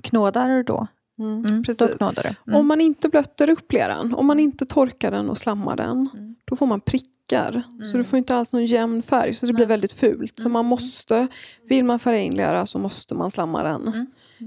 [0.00, 0.86] Knådar du då?
[1.18, 1.44] Mm.
[1.44, 1.78] Mm, Precis.
[1.78, 2.28] Då knådar du.
[2.52, 2.60] Mm.
[2.60, 6.34] Om man inte blötter upp leran, om man inte torkar den och slammar den, Mm.
[6.44, 7.62] då får man prickar.
[7.70, 7.92] Så Mm.
[7.92, 10.36] du får inte alls någon jämn färg, så det blir väldigt fult.
[10.38, 10.52] Så Mm.
[10.52, 11.26] man måste,
[11.68, 13.88] vill man färga in lera så måste man slamma den.
[13.88, 14.06] Mm.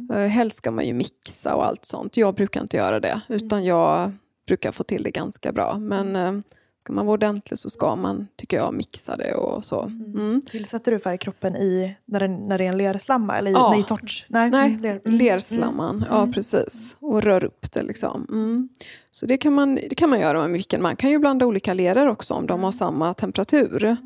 [0.09, 0.29] Mm.
[0.29, 2.17] Helst ska man ju mixa och allt sånt.
[2.17, 4.11] Jag brukar inte göra det, utan jag
[4.47, 5.77] brukar få till det ganska bra.
[5.79, 6.33] Men eh,
[6.83, 9.81] ska man vara ordentlig så ska man, tycker jag, mixa det och så.
[9.81, 10.41] Mm.
[10.49, 13.37] Tillsätter du färgkroppen i, när, den, när det är en lerslamma?
[13.37, 13.71] Eller i, Ja.
[13.71, 14.25] nej, torrt?
[14.27, 15.01] Nej, Nej, mm, ler.
[15.05, 15.17] Mm.
[15.17, 16.05] lerslamman.
[16.09, 16.33] Ja, Mm.
[16.33, 16.97] precis.
[16.99, 18.25] Och rör upp det liksom.
[18.29, 18.69] Mm.
[19.11, 20.81] Så det kan, man, det kan man göra med vilken.
[20.81, 23.97] Man kan ju blanda olika leror också om de har samma temperatur.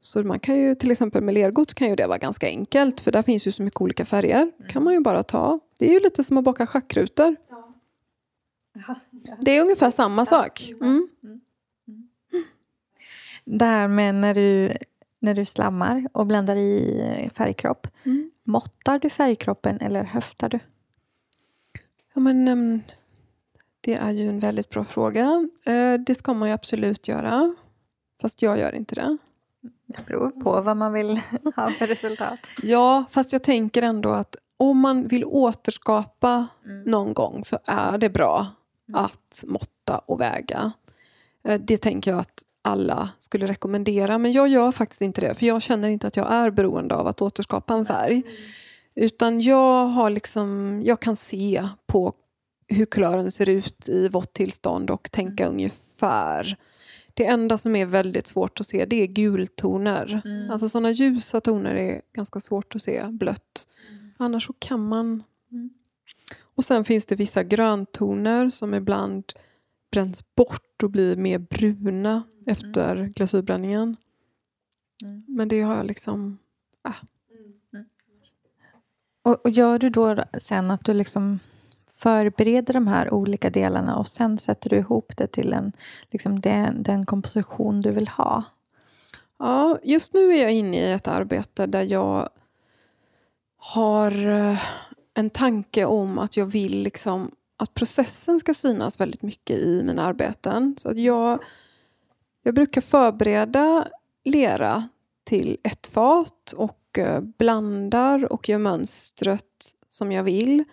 [0.00, 3.12] Så man kan ju till exempel med lergods kan ju det vara ganska enkelt för
[3.12, 4.50] där finns ju så mycket olika färger.
[4.68, 5.60] kan man ju bara ta.
[5.78, 7.36] Det är ju lite som att baka schackrutor.
[9.40, 10.70] Det är ungefär samma sak.
[10.80, 11.08] Mm.
[13.50, 14.72] Det här med när du,
[15.20, 17.86] när du slammar och blandar i färgkropp.
[18.04, 18.30] Mm.
[18.44, 20.58] Måttar du färgkroppen eller höftar du?
[22.14, 22.80] Ja, men, ehm,
[23.80, 25.48] det är ju en väldigt bra fråga.
[25.66, 27.54] Eh, det ska man ju absolut göra.
[28.20, 29.16] Fast jag gör inte det.
[29.86, 31.20] Det beror på vad man vill
[31.56, 32.38] ha för resultat.
[32.62, 36.46] Ja, fast jag tänker ändå att om man vill återskapa
[36.86, 38.46] någon gång så är det bra
[38.92, 40.72] att måtta och väga.
[41.44, 44.18] Eh, Det tänker jag att alla skulle rekommendera.
[44.18, 45.34] Men jag gör faktiskt inte det.
[45.34, 48.22] För jag känner inte att jag är beroende av att återskapa en färg.
[48.94, 52.14] Utan jag, har liksom, jag kan se på
[52.68, 56.56] hur kulören ser ut i vått tillstånd och tänka ungefär.
[57.14, 60.22] Det enda som är väldigt svårt att se det är gultoner.
[60.24, 60.50] Mm.
[60.50, 63.68] Alltså sådana ljusa toner är ganska svårt att se blött.
[64.16, 65.22] Annars så kan man...
[65.52, 65.70] Mm.
[66.40, 69.24] Och sen finns det vissa gröntoner som ibland
[69.92, 73.96] bränns bort och blir mer bruna efter glasyrbränningen.
[75.02, 75.24] Mm.
[75.28, 76.38] Men det har jag liksom...
[79.22, 81.38] Och, och gör du då sen att du liksom
[81.94, 85.72] förbereder de här olika delarna och sen sätter du ihop det till en,
[86.10, 88.44] liksom den, den komposition du vill ha?
[89.38, 92.28] Ja, just nu är jag inne i ett arbete där jag
[93.56, 94.58] har eh,
[95.14, 100.02] en tanke om att jag vill liksom att processen ska synas väldigt mycket i mina
[100.02, 100.74] arbeten.
[100.78, 101.42] Så att jag,
[102.48, 103.88] jag brukar förbereda
[104.24, 104.88] lera
[105.24, 110.64] till ett fat och eh, blandar och gör mönstret som jag vill.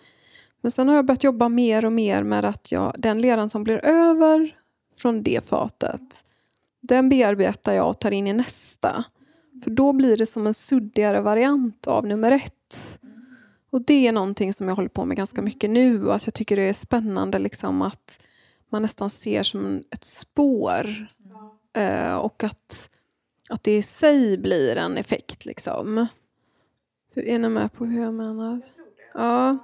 [0.60, 3.64] Men sen har jag börjat jobba mer och mer med att jag, den leran som
[3.64, 4.56] blir över
[4.98, 6.24] från det fatet,
[6.80, 9.04] den bearbetar jag och tar in i nästa.
[9.64, 13.00] För då blir det som en suddigare variant av nummer ett.
[13.70, 16.34] Och det är någonting som jag håller på med ganska mycket nu och att jag
[16.34, 18.26] tycker det är spännande liksom att
[18.70, 21.06] man nästan ser som ett spår.
[21.76, 22.90] Eh, och att,
[23.48, 25.44] att det i sig blir en effekt.
[25.44, 26.06] Liksom.
[27.14, 28.60] Är ni med på hur jag menar?
[29.14, 29.58] Ja.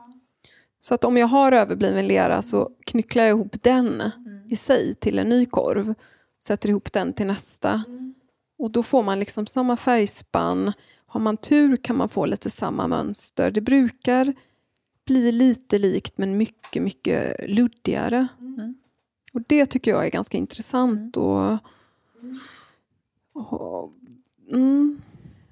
[0.81, 4.03] Så att om jag har överbliven lera så knycklar jag ihop den
[4.49, 5.95] i sig till en ny korv.
[6.39, 7.83] Sätter ihop den till nästa.
[8.59, 10.73] Och då får man liksom samma färgspann.
[11.07, 13.51] Har man tur kan man få lite samma mönster.
[13.51, 14.35] Det brukar
[15.07, 18.29] bli lite likt men mycket, mycket luddigare.
[18.41, 18.75] Mm.
[19.33, 21.17] Och det tycker jag är ganska intressant.
[21.17, 21.59] Och,
[24.53, 25.01] mm,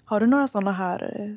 [0.04, 1.34] Har du några sådana här eh,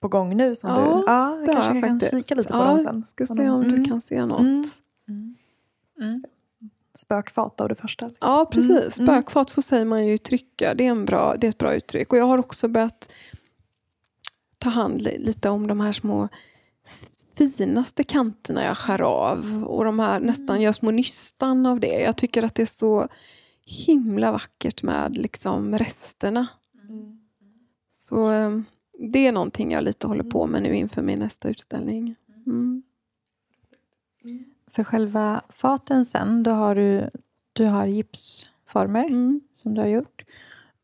[0.00, 0.54] på gång nu?
[0.54, 2.22] Som Ja, du, ja, jag det har kanske jag kan faktiskt.
[2.28, 3.06] kika lite på ja, dem sen.
[3.06, 3.84] Ska se om du Mm.
[3.84, 4.48] kan se något.
[4.48, 4.64] Mm.
[5.08, 5.34] Mm.
[6.00, 6.22] Mm.
[6.94, 8.10] Spökfat av det första.
[8.20, 8.70] Ja, precis.
[8.70, 8.90] Mm, mm.
[9.22, 10.74] Spökfat så säger man ju trycka.
[10.74, 12.12] Det är, en bra, det är ett bra uttryck.
[12.12, 13.12] Och jag har också börjat
[14.58, 16.28] ta hand li- lite om de här små
[17.56, 19.64] finaste kanterna jag skär av.
[19.68, 22.00] Och de här nästan gör små nystan av det.
[22.02, 23.08] Jag tycker att det är så
[23.64, 26.46] himla vackert med liksom resterna.
[27.90, 28.60] Så eh,
[29.12, 32.14] det är någonting jag lite håller på med nu inför min nästa utställning.
[32.46, 32.82] Mm.
[34.66, 37.10] För själva faten sen, då har du,
[37.52, 39.40] du har gipsformer Mm.
[39.52, 40.24] som du har gjort.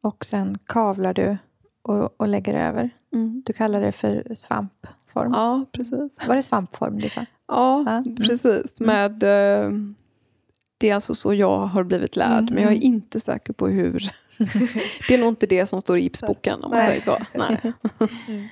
[0.03, 1.37] Och sen kavlar du
[1.83, 2.91] och, och lägger över.
[3.13, 3.43] Mm.
[3.47, 5.33] Du kallar det för svampform.
[5.35, 6.27] Ja, precis.
[6.29, 7.21] Var det svampform du sa?
[7.49, 8.17] Ja, Ja, mm.
[8.17, 8.81] precis.
[8.81, 9.71] Med, eh,
[10.81, 12.87] det är alltså så jag har blivit lärd, Mm, men jag är mm.
[12.87, 14.11] inte säker på hur.
[15.09, 17.01] det är nog inte det som står i gipsboken om man Nej.
[17.01, 17.25] säger så.
[17.39, 17.73] Nej.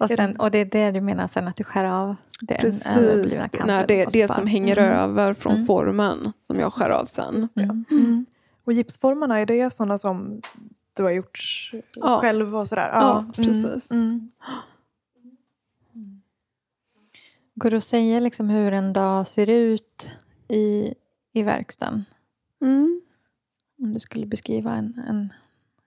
[0.00, 2.58] Och, Är sen, och det är det du menar sen att du skär av den
[2.58, 3.66] Precis, överblivna kanten?
[3.66, 4.90] när det, och det som hänger Mm.
[4.98, 5.66] över från Mm.
[5.66, 7.48] formen som jag skär av sen.
[7.56, 7.84] Mm.
[7.90, 8.26] Mm.
[8.64, 10.40] Och gipsformarna, är det sådana som
[10.96, 12.18] du har gjort Ja.
[12.20, 12.90] själv och sådär?
[12.92, 13.90] Ja, Mm, precis.
[13.92, 14.30] Mm.
[17.54, 20.10] Går det att säga liksom hur en dag ser ut
[20.48, 20.94] i,
[21.36, 22.04] i verkstaden?
[22.62, 23.02] Mm.
[23.78, 25.32] Om du skulle beskriva en, en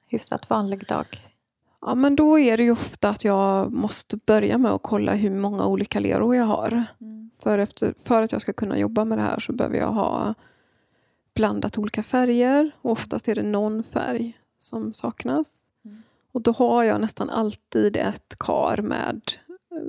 [0.07, 1.05] hyfsat vanlig dag.
[1.81, 5.29] Ja, men då är det ju ofta att jag måste börja med att kolla hur
[5.29, 6.83] många olika leror jag har.
[7.43, 10.33] För, efter, för att jag ska kunna jobba med det här så behöver jag ha
[11.33, 12.71] blandat olika färger.
[12.81, 15.71] Och oftast är det någon färg som saknas.
[15.85, 16.03] Mm.
[16.31, 19.21] Och då har jag nästan alltid ett kar med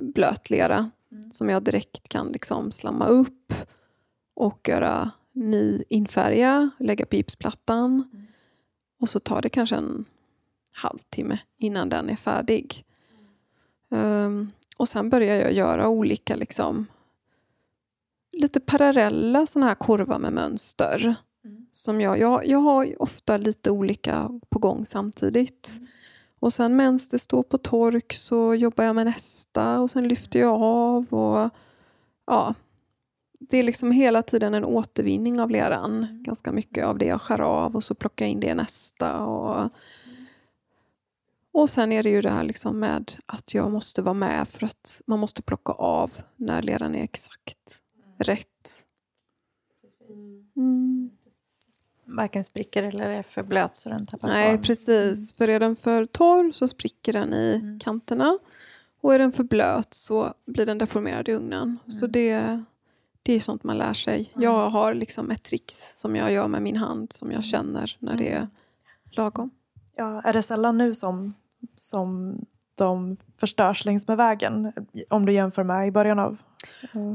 [0.01, 1.31] blötlera Mm.
[1.31, 3.53] som jag direkt kan liksom slamma upp
[4.33, 8.09] och göra ny infärga, lägga på gipsplattan.
[8.13, 8.27] Mm.
[8.99, 10.05] Och så tar det kanske en
[10.71, 12.85] halvtimme innan den är färdig.
[13.91, 16.87] Ehm, och sen börjar jag göra olika liksom
[18.31, 21.15] lite parallella såna här korvar med mönster.
[21.43, 21.65] Mm.
[21.71, 25.81] Som jag, jag, jag har ofta lite olika på gång samtidigt.
[26.39, 30.39] Och sen medan det står på tork så jobbar jag med nästa och sen lyfter
[30.39, 31.13] jag av.
[31.13, 31.49] Och,
[32.25, 32.55] ja,
[33.49, 36.07] det är liksom hela tiden en återvinning av leran.
[36.23, 39.25] Ganska mycket av det jag skär av och så plockar jag in det i nästa.
[39.25, 39.69] Och,
[41.53, 44.65] och sen är det ju det här liksom med att jag måste vara med för
[44.65, 47.81] att man måste plocka av när leran är exakt
[48.17, 48.85] rätt.
[50.55, 51.09] Mm.
[52.05, 54.61] Varken spricker eller är för blöt så den tappar Nej, form.
[54.63, 55.33] precis.
[55.33, 57.79] För är den för torr så spricker den i Mm.
[57.79, 58.39] kanterna.
[59.01, 61.79] Och är den för blöt så blir den deformerad i ugnen.
[61.87, 62.11] Så Mm.
[62.11, 62.63] det,
[63.23, 64.31] det är sånt man lär sig.
[64.33, 64.43] Mm.
[64.43, 67.35] Jag har liksom ett trix som jag gör med min hand som Mm.
[67.35, 68.47] jag känner när det är
[69.11, 69.49] lagom.
[69.95, 71.33] Ja, är det sällan nu som,
[71.75, 72.37] som
[72.75, 74.73] de förstörs längs med vägen?
[75.09, 76.37] Om du jämför med i början av...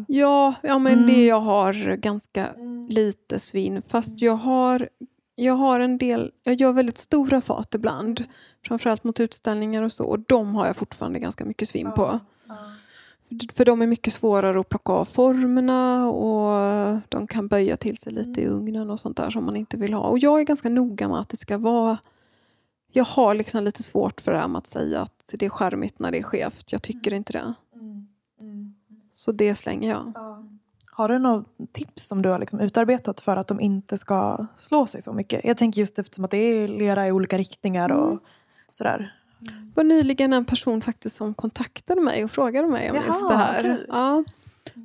[0.09, 1.07] Ja, ja men Mm.
[1.07, 2.47] det jag har ganska
[2.89, 3.83] lite svinn.
[3.83, 4.89] Fast jag har,
[5.35, 8.25] jag har en del, jag gör väldigt stora fat ibland.
[8.67, 10.05] Framförallt mot utställningar och så.
[10.05, 12.21] Och de har jag fortfarande ganska mycket svinn på.
[13.55, 18.13] För de är mycket svårare att plocka av formerna och de kan böja till sig
[18.13, 20.03] lite i ugnen och sånt där som man inte vill ha.
[20.03, 21.99] Och jag är ganska noga med att det ska vara...
[22.93, 25.99] Jag har liksom lite svårt för det här med att säga att det är charmigt
[25.99, 26.73] när det är skevt.
[26.73, 27.55] Jag tycker inte det.
[29.11, 30.13] Så det slänger jag.
[30.93, 34.87] Har du något tips som du har liksom utarbetat för att de inte ska slå
[34.87, 35.45] sig så mycket?
[35.45, 38.21] Jag tänker just eftersom att det är lera i olika riktningar och Mm.
[38.71, 39.15] sådär.
[39.47, 43.29] Det var nyligen en person faktiskt som kontaktade mig och frågade mig om Jaha, just
[43.29, 43.61] det här.
[43.61, 43.87] okej.
[43.89, 44.25] Ja.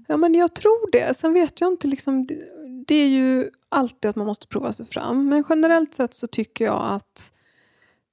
[0.08, 1.18] ja, men jag tror det.
[1.18, 2.44] Sen vet jag inte, liksom, det,
[2.88, 5.30] det är ju alltid att man måste prova sig fram.
[5.30, 7.34] Men generellt sett så tycker jag att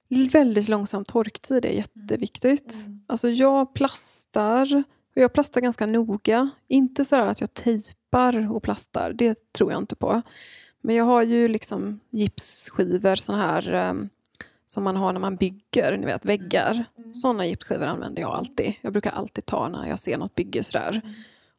[0.09, 2.75] väldigt långsam torktid är jätteviktigt.
[3.07, 4.83] Alltså jag plastar,
[5.15, 6.49] och jag plastar ganska noga.
[6.67, 10.21] Inte så att jag tejpar och plastar, det tror jag inte på.
[10.81, 14.09] Men jag har ju liksom gipsskivor, såna här um,
[14.69, 16.85] som man har när man bygger, ni vet väggar.
[17.13, 18.73] Såna gipsskivor använder jag alltid.
[18.81, 21.01] Jag brukar alltid ta när jag ser något bygge sådär.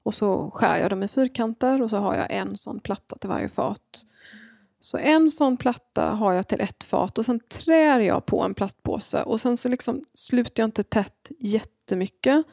[0.03, 3.29] Och så skär jag dem i fyrkanter och så har jag en sån platta till
[3.29, 4.05] varje fat.
[4.81, 8.55] Så en sån platta har jag till ett fat och sen trär jag på en
[8.55, 12.45] plastpåse och sen så liksom sluter jag inte tätt jättemycket.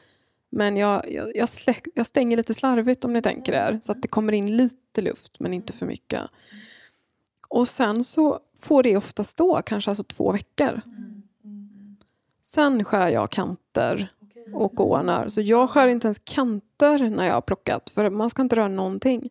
[0.49, 4.01] Men jag, jag, jag, släck, jag stänger lite slarvigt om ni tänker er så att
[4.01, 6.21] det kommer in lite luft men inte för mycket.
[7.49, 10.81] Och sen så får det ofta stå kanske alltså två veckor.
[12.43, 14.11] Sen skär jag kanter
[14.53, 15.27] och gånar.
[15.27, 18.67] Så jag skär inte ens kanter när jag har plockat för man ska inte röra
[18.67, 19.29] någonting.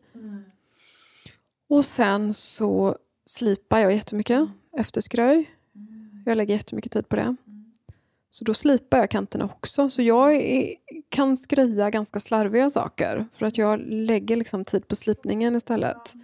[1.68, 5.50] Och sen så slipar jag jättemycket efter skröj.
[6.26, 7.36] Jag lägger jättemycket tid på det.
[8.30, 9.88] Så då slipar jag kanterna också.
[9.88, 10.74] Så jag är,
[11.08, 16.14] kan skröja ganska slarviga saker för att jag lägger liksom tid på slipningen istället.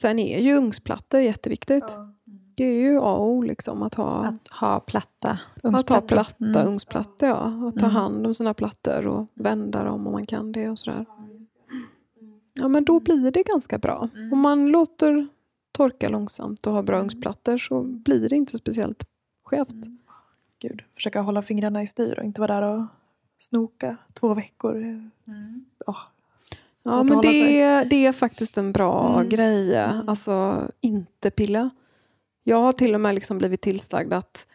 [0.00, 1.84] Sen är ju ugnsplattor jätteviktigt.
[2.54, 6.44] Det är ju A och O liksom att ha, Att ha platta att ha platta
[6.44, 6.66] Mm.
[6.68, 7.28] ugnsplattor.
[7.28, 7.68] Ja.
[7.68, 7.96] Att ta Mm.
[7.96, 11.06] hand om sina plattor och vända dem om man kan det och sådär.
[12.54, 14.08] Ja men då blir det ganska bra.
[14.32, 15.28] Om man låter
[15.72, 19.04] torka långsamt och har bra ugnsplattor så blir det inte speciellt
[19.44, 19.74] skevt.
[20.58, 22.84] Gud, försöka hålla fingrarna i styr och inte vara där och
[23.38, 25.10] snoka två veckor.
[25.86, 26.15] Åh, svårt
[26.86, 27.54] Ja men hålla sig.
[27.54, 29.28] det, det är faktiskt en bra Mm.
[29.28, 29.76] grej.
[30.06, 31.70] Alltså inte pilla.
[32.44, 34.46] Jag har till och med liksom blivit tillsagd att,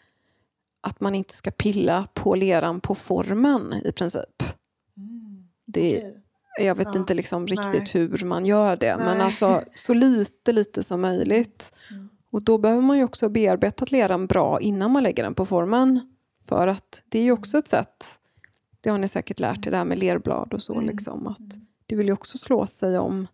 [0.82, 4.44] att man inte ska pilla på leran på formen i princip.
[5.66, 6.22] Det, Okej.
[6.60, 7.00] jag vet Ja.
[7.00, 8.08] inte liksom riktigt Nej.
[8.08, 8.96] hur man gör det.
[8.98, 9.26] Men Nej.
[9.26, 11.74] alltså så lite, lite som möjligt.
[11.92, 12.10] Mm.
[12.32, 16.00] Och då behöver man ju också bearbetat leran bra innan man lägger den på formen.
[16.44, 18.06] För att det är ju också ett sätt,
[18.82, 20.86] det har ni säkert lärt er det här med lerblad och så, Mm.
[20.86, 21.40] liksom, att
[21.92, 23.28] det vill ju också slå sig om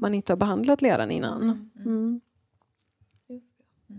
[0.00, 1.70] man inte har behandlat leran innan.
[1.84, 2.20] Mm.
[3.28, 3.94] Just det.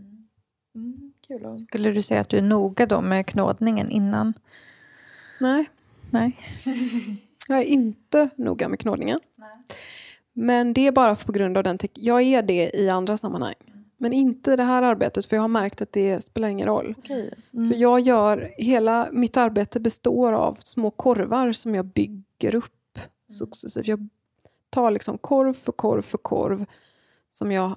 [0.76, 1.58] Mm, kul.
[1.58, 4.34] Skulle du säga att du är noga då med knådningen innan?
[5.39, 5.69] Nej,
[6.10, 6.38] Nej.
[7.47, 9.19] jag är inte noga med knådningen.
[10.34, 13.56] Men det är bara på grund av den Jag är det i andra sammanhang.
[13.97, 16.95] Men inte i det här arbetet, för jag har märkt att det spelar ingen roll.
[16.97, 17.34] Okej.
[17.52, 17.80] För Mm.
[17.80, 22.73] jag gör, hela mitt arbete består av små korvar som jag bygger upp
[23.28, 23.88] successivt.
[23.88, 24.10] Jag
[24.70, 26.66] tar liksom korv för korv för korv
[27.30, 27.76] som jag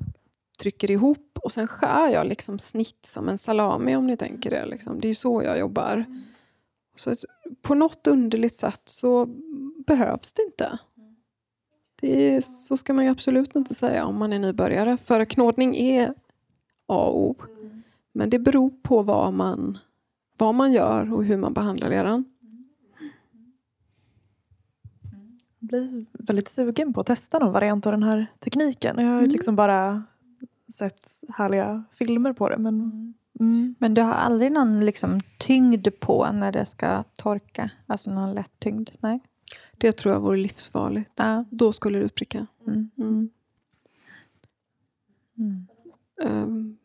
[0.59, 4.67] trycker ihop och sen skär jag liksom snitt som en salami om ni tänker er.
[4.67, 5.01] Liksom.
[5.01, 6.05] Det är så jag jobbar.
[6.95, 7.25] Så att
[7.63, 9.27] på något underligt sätt så
[9.87, 10.79] behövs det inte.
[12.01, 14.97] Det är, så ska man ju absolut inte säga om man är nybörjare.
[14.97, 16.15] För knådning är
[16.87, 17.37] A och O.
[18.13, 19.79] Men det beror på vad man,
[20.37, 22.25] vad man gör och hur man behandlar leran.
[25.56, 28.97] Jag blir väldigt sugen på att testa någon variant av den här tekniken.
[28.99, 29.31] Jag har Mm.
[29.31, 30.03] liksom bara
[30.75, 32.59] sett härliga filmer på det.
[32.59, 33.75] Men, mm.
[33.79, 37.71] Men du har aldrig någon liksom tyngd på när det ska torka?
[37.87, 38.91] Alltså någon lätt tyngd?
[39.01, 39.21] Nej?
[39.79, 41.13] Det tror jag vore livsfarligt.
[41.17, 41.45] Ja.
[41.51, 42.47] Då skulle du pricka.
[42.67, 42.91] Mm.
[42.99, 43.31] Mm.
[45.39, 45.67] Mm.
[46.25, 46.79] Um,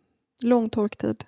[0.44, 1.26] lång torktid.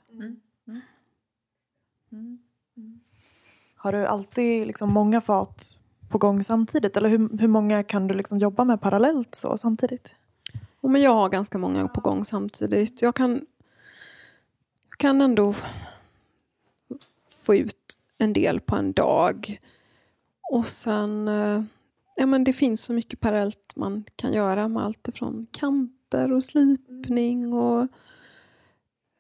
[3.76, 5.80] Har du alltid liksom många fat
[6.14, 6.98] på gång samtidigt?
[6.98, 10.14] Eller hur, hur många kan du liksom jobba med parallellt så samtidigt?
[10.82, 13.02] Ja, men jag har ganska många på gång samtidigt.
[13.02, 13.46] Jag kan,
[14.90, 15.56] jag kan ändå
[17.30, 19.60] få ut en del på en dag.
[20.52, 21.64] Och sen, eh,
[22.16, 26.44] ja men det finns så mycket parallellt man kan göra med allt ifrån kanter och
[26.44, 27.82] slipning och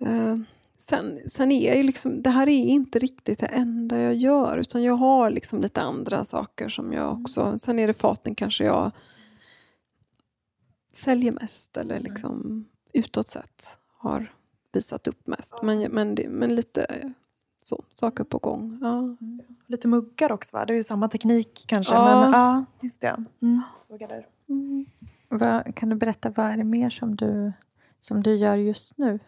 [0.05, 0.37] eh,
[0.77, 4.83] sen, sen är ju liksom, det här är inte riktigt det enda jag gör utan
[4.83, 8.91] jag har liksom lite andra saker som jag också, sen är det faten kanske jag
[10.93, 14.31] säljer mest eller liksom utåt sett har
[14.73, 15.53] visat upp mest.
[15.63, 17.13] Men, men, det, men lite
[17.63, 18.79] så, saker på gång.
[18.81, 19.15] Ja.
[19.67, 20.65] Lite muggar också va?
[20.65, 21.93] Det är ju samma teknik kanske.
[21.93, 22.21] Ja.
[22.21, 23.25] Men ja, just det.
[23.41, 23.61] Mm.
[23.87, 24.27] Såg jag där.
[24.49, 24.85] Mm.
[25.29, 27.53] Vad, kan du berätta, vad är det mer som du,
[27.99, 29.19] som du gör just nu?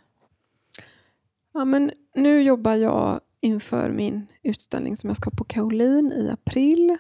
[1.58, 6.98] Ja, men nu jobbar jag inför min utställning som jag ska på Kaolin i april.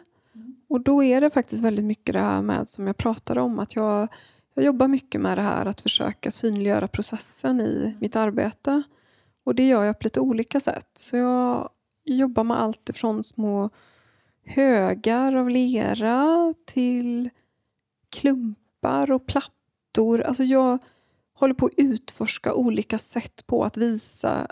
[0.68, 3.60] Och då är det faktiskt väldigt mycket det här med som jag pratade om.
[3.60, 4.08] Att jag,
[4.54, 8.84] jag jobbar mycket med det här att försöka synliggöra processen i mitt arbete.
[9.44, 10.90] Och det gör jag på lite olika sätt.
[10.94, 11.70] Så jag
[12.04, 13.70] jobbar med allt ifrån små
[14.46, 17.30] högar av lera till
[18.10, 20.22] klumpar och plattor.
[20.22, 20.80] Alltså jag
[21.36, 24.48] håller på att utforska olika sätt på att visa.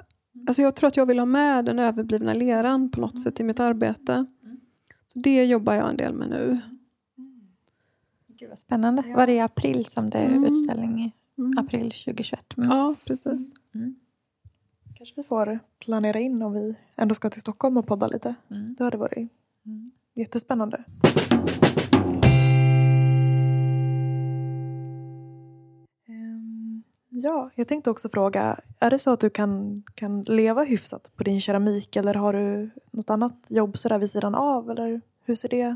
[0.48, 3.44] Alltså jag tror att jag vill ha med den överblivna leran på något sätt i
[3.44, 4.26] mitt arbete.
[5.08, 6.60] Så det jobbar jag en del med nu.
[8.28, 9.04] Gud vad spännande.
[9.08, 9.16] Ja.
[9.16, 10.44] Var det i april som det är Mm.
[10.46, 11.00] utställning?
[11.00, 11.58] i Mm.
[11.58, 12.58] April 2021?
[12.58, 12.70] Mm.
[12.70, 13.54] Ja, precis.
[13.76, 13.96] Mm.
[14.98, 18.36] Kanske vi får planera in om vi ändå ska till Stockholm och podda lite.
[18.52, 18.76] Mm.
[18.78, 19.30] Det hade varit
[19.66, 19.92] Mm.
[20.14, 20.84] jättespännande.
[27.16, 31.24] Ja, jag tänkte också fråga, är det så att du kan, kan leva hyfsat på
[31.24, 34.72] din keramik eller har du något annat jobb sådär vid sidan av?
[34.72, 35.76] Eller hur ser det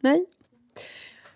[0.00, 0.26] Nej.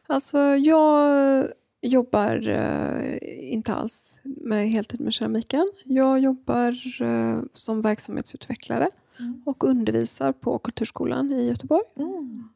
[0.07, 1.47] Alltså jag
[1.83, 3.18] jobbar eh,
[3.53, 5.73] inte alls med heltid med keramiken.
[5.85, 8.91] Jag jobbar eh, som verksamhetsutvecklare
[9.21, 9.43] Mm.
[9.47, 11.83] och undervisar på Kulturskolan i Göteborg.
[11.97, 12.49] Mm.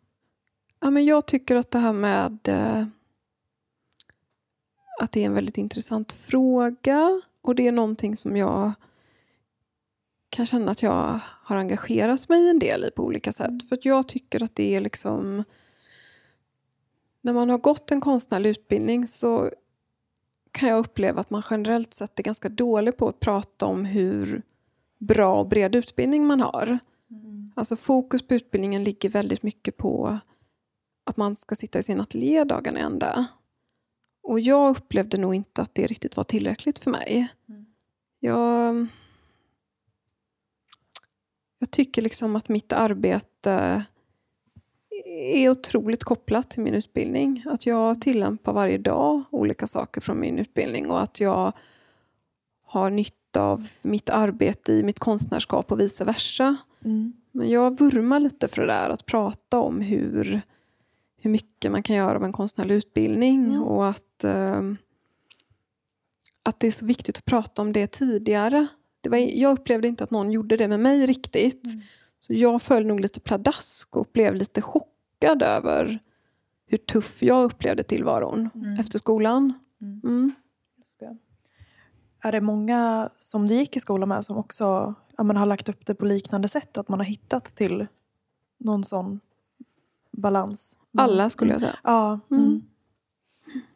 [0.81, 2.87] Ja, men jag tycker att det här med eh,
[5.01, 8.73] att det är en väldigt intressant fråga och det är någonting som jag
[10.29, 13.69] kan känna att jag har engagerat mig en del i på olika sätt.
[13.69, 15.45] För att jag tycker att det är liksom
[17.21, 19.51] när man har gått en konstnärlig utbildning så
[20.51, 24.43] kan jag uppleva att man generellt sett är ganska dålig på att prata om hur
[24.99, 26.79] bra och bred utbildning man har.
[27.11, 27.53] Mm.
[27.57, 30.19] Alltså fokus på utbildningen ligger väldigt mycket på
[31.05, 33.27] att man ska sitta i sin ateljé dagen ända.
[34.25, 37.29] Och jag upplevde nog inte att det riktigt var tillräckligt för mig.
[37.49, 37.67] Mm.
[38.21, 38.87] Jag,
[41.59, 43.85] jag tycker liksom att mitt arbete
[45.07, 47.43] är otroligt kopplat till min utbildning.
[47.47, 51.53] Att jag tillämpar varje dag olika saker från min utbildning och att jag
[52.63, 56.57] har nytta av mitt arbete i mitt konstnärskap och vice versa.
[56.85, 57.13] Mm.
[57.33, 60.41] Men jag vurmar lite för det där att prata om hur,
[61.25, 63.63] hur mycket man kan göra av en konstnärlig utbildning Mm.
[63.63, 64.77] och att, ehm,
[66.43, 68.67] att det är så viktigt att prata om det tidigare.
[69.01, 71.65] Det var, jag upplevde inte att någon gjorde det med mig riktigt.
[71.65, 71.81] Mm.
[72.19, 75.99] Så jag föll nog lite pladask och blev lite chockad över
[76.67, 78.81] hur tuff jag upplevde tillvaron Mm.
[78.81, 79.53] efter skolan.
[79.81, 80.01] Mm.
[80.05, 80.33] Mm.
[81.01, 81.17] Det.
[82.21, 85.69] Är det många som du gick i skolan med som också ja, men har lagt
[85.69, 86.79] upp det på liknande sätt?
[86.79, 87.87] Att man har hittat till
[88.59, 89.21] någon sån
[90.11, 90.77] balans?
[91.03, 91.79] Alla skulle jag säga.
[91.83, 92.21] Ja.
[92.31, 92.45] Mm.
[92.45, 92.63] Mm.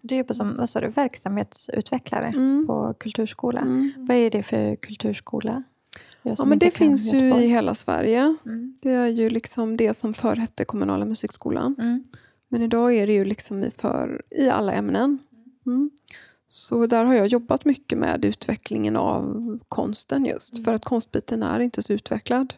[0.01, 2.67] Du jobbar som vad sa du, verksamhetsutvecklare Mm.
[2.67, 3.61] på kulturskola.
[3.61, 3.93] Mm.
[3.97, 5.63] Vad är det för kulturskola?
[6.23, 8.37] Ja, men det finns ju i hela Sverige.
[8.47, 8.75] Mm.
[8.81, 11.75] Det är ju liksom det som förr hette kommunala musikskolan.
[11.79, 12.03] Mm.
[12.49, 15.19] Men idag är det ju liksom i, för, i alla ämnen.
[15.67, 15.91] Mm.
[16.49, 20.53] Så där har jag jobbat mycket med utvecklingen av konsten just.
[20.53, 20.65] Mm.
[20.65, 22.55] För att konstbiten är inte så utvecklad.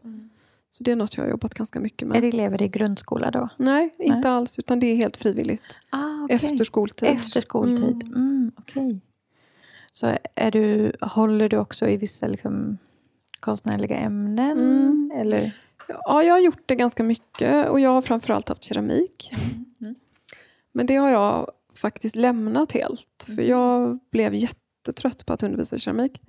[0.71, 0.75] Mm.
[0.75, 2.17] Så det är något jag har jobbat ganska mycket med.
[2.17, 3.49] Är det elever i grundskola då?
[3.57, 4.31] Nej, inte Nej.
[4.31, 4.59] alls.
[4.59, 5.79] Utan det är helt frivilligt.
[5.91, 6.37] Ah, okej.
[6.37, 7.09] Efter skoltid.
[7.09, 8.03] Efter skoltid.
[8.03, 8.53] Mm.
[8.57, 9.01] okej.
[9.93, 12.79] Så är du, håller du också i vissa liksom,
[13.41, 14.59] konstnärliga ämnen?
[14.59, 15.13] Mm.
[15.15, 15.53] Eller?
[15.89, 17.69] Ja, jag har gjort det ganska mycket.
[17.69, 19.33] Och jag har framförallt haft keramik.
[19.81, 19.95] Mm.
[20.73, 23.23] Men det har jag faktiskt lämnat helt.
[23.27, 23.49] För Mm.
[23.49, 26.21] jag blev jättetrött på att undervisa i keramik.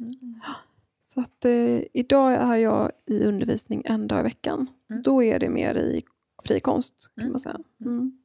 [1.18, 1.26] Mm.
[1.26, 4.68] Så att eh, idag är jag i undervisning en dag i veckan.
[4.90, 5.02] Mm.
[5.02, 6.02] Då är det mer i
[6.44, 7.32] fri konst kan Mm.
[7.32, 7.60] man säga.
[7.86, 8.18] Mm.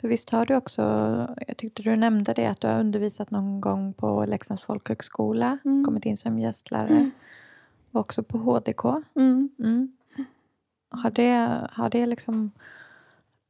[0.00, 0.82] För visst har du också,
[1.46, 5.84] jag tyckte du nämnde det, att du har undervisat någon gång på Leksands folkhögskola, Mm.
[5.84, 6.88] kommit in som gästlärare.
[6.96, 7.10] Mm.
[7.90, 8.84] Och också på HDK.
[9.16, 9.48] Mm.
[9.58, 9.92] Mm.
[10.88, 12.50] Har det, har det liksom,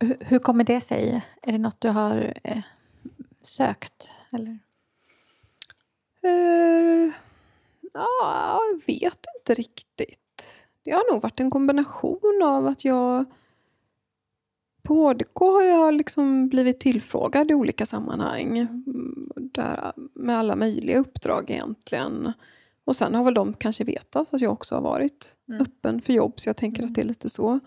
[0.00, 1.24] hur, hur kommer det sig?
[1.42, 2.62] Är det något du har eh,
[3.40, 4.08] sökt?
[4.32, 4.58] Eller?
[6.22, 7.12] Eh,
[7.96, 10.66] ja, jag vet inte riktigt.
[10.82, 13.24] Det har nog varit en kombination av att jag
[14.82, 18.58] på HDK har jag liksom blivit tillfrågad i olika sammanhang.
[18.58, 22.32] Mm, Där, med alla möjliga uppdrag egentligen.
[22.84, 25.60] Och sen har väl de kanske vetat att jag också har varit Mm.
[25.60, 26.40] öppen för jobb.
[26.40, 26.88] Så jag tänker Mm.
[26.90, 27.60] att det är lite så.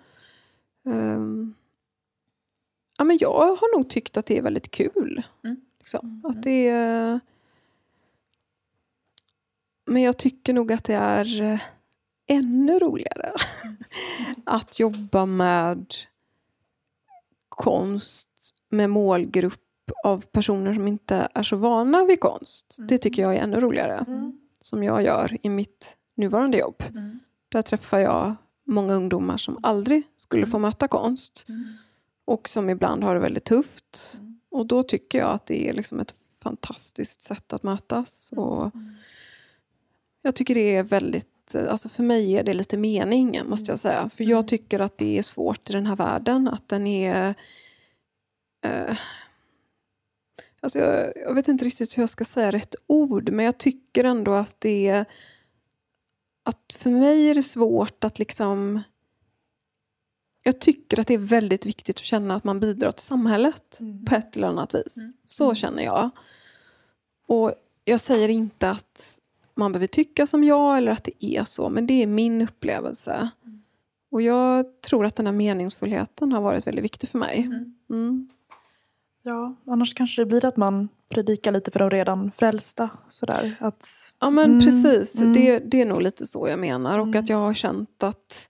[0.90, 1.54] Ehm,
[2.98, 5.24] ja, men jag har nog tyckt att det är väldigt kul.
[5.44, 5.62] Mm.
[5.80, 6.00] Liksom.
[6.08, 6.26] Mm.
[6.26, 7.20] Att det är...
[9.90, 11.60] Men jag tycker nog att det är eh,
[12.28, 13.34] ännu roligare
[14.46, 15.94] att jobba med
[17.50, 18.28] konst
[18.70, 22.76] med målgrupp av personer som inte är så vana vid konst.
[22.78, 22.88] Mm.
[22.88, 24.06] Det tycker jag är ännu roligare.
[24.08, 24.40] Mm.
[24.60, 26.84] Som jag gör i mitt nuvarande jobb.
[26.90, 27.20] Mm.
[27.50, 28.36] Där träffar jag
[28.66, 31.48] många ungdomar som aldrig skulle få möta konst
[32.26, 34.22] och som ibland har det väldigt tufft.
[34.52, 38.32] Och då tycker jag att det är liksom ett fantastiskt sätt att mötas.
[38.36, 38.72] Och
[40.22, 44.10] jag tycker det är väldigt, alltså för mig är det lite meningen måste jag säga.
[44.10, 47.36] För jag tycker att det är svårt i den här världen, att den är
[48.66, 48.98] eh,
[50.62, 54.04] Alltså jag, jag, vet inte riktigt hur jag ska säga rätt ord, men jag tycker
[54.04, 55.06] ändå att det är...
[56.44, 58.82] Att för mig är det svårt att liksom...
[60.44, 64.06] Jag tycker att det är väldigt viktigt att känna att man bidrar till samhället mm.
[64.06, 64.98] på ett eller annat vis.
[64.98, 65.14] Mm.
[65.24, 65.56] Så mm.
[65.56, 66.10] känner jag.
[67.28, 67.54] Och
[67.84, 69.19] jag säger inte att
[69.60, 73.30] man behöver tycka som jag eller att det är så, men det är min upplevelse.
[73.46, 73.62] Mm.
[74.12, 77.40] Och jag tror att den här meningsfullheten har varit väldigt viktig för mig.
[77.40, 77.76] Mm.
[77.90, 78.30] mm.
[79.24, 82.90] Ja, annars kanske det blir att man predikar lite för de redan frälsta.
[83.10, 83.56] Sådär.
[83.60, 85.34] Att, ja men mm, precis, mm.
[85.34, 87.00] Det, det är nog lite så jag menar.
[87.00, 87.20] Och mm.
[87.20, 88.50] att jag har känt att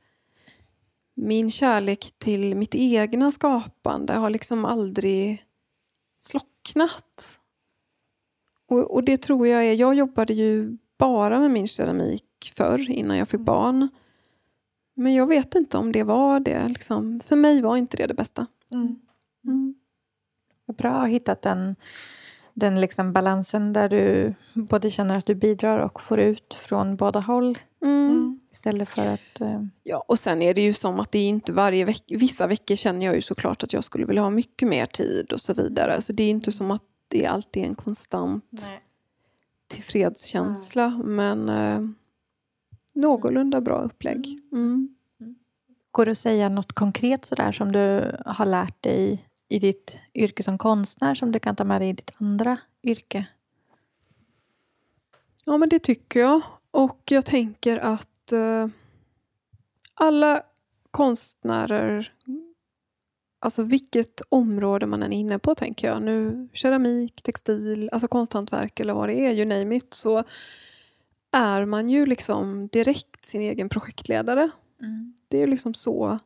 [1.15, 5.45] min kärlek till mitt egna skapande har liksom aldrig
[6.19, 7.39] slocknat.
[8.67, 13.17] Och, och det tror jag är, jag jobbade ju bara med min keramik förr innan
[13.17, 13.45] jag fick mm.
[13.45, 13.89] barn.
[14.95, 16.67] Men jag vet inte om det var det.
[16.67, 17.19] Liksom.
[17.19, 18.45] För mig var inte det det bästa.
[18.71, 18.99] Mm.
[19.45, 19.75] Mm.
[20.77, 21.75] Bra att ha hittat den,
[22.53, 27.19] den liksom balansen där du både känner att du bidrar och får ut från båda
[27.19, 27.57] håll.
[27.81, 28.39] Mm.
[28.51, 29.41] Istället för att...
[29.41, 29.63] Eh...
[29.83, 32.17] Ja, och sen är det ju som att det är inte varje vecka...
[32.17, 35.41] Vissa veckor känner jag ju såklart att jag skulle vilja ha mycket mer tid och
[35.41, 36.01] så vidare.
[36.01, 38.81] Så det är inte som att det alltid är en konstant Nej.
[39.69, 40.85] Tillfredskänsla.
[40.85, 41.15] Mm.
[41.15, 41.89] Men eh,
[42.93, 44.39] någorlunda bra upplägg.
[44.51, 44.95] Mm.
[45.21, 45.35] mm.
[45.91, 50.43] Går det att säga något konkret sådär som du har lärt dig i ditt yrke
[50.43, 53.27] som konstnär som du kan ta med dig i ditt andra yrke?
[55.45, 56.41] Ja, men det tycker jag.
[56.71, 58.67] Och jag tänker att eh,
[59.93, 60.41] alla
[60.91, 62.13] konstnärer,
[63.39, 66.03] alltså vilket område man än är inne på, tänker jag.
[66.03, 70.23] Nu keramik, textil, alltså konsthantverk eller vad det är, you name it, så
[71.31, 74.49] är man ju liksom direkt sin egen projektledare.
[74.81, 75.13] Mm.
[75.27, 76.19] Det är ju liksom så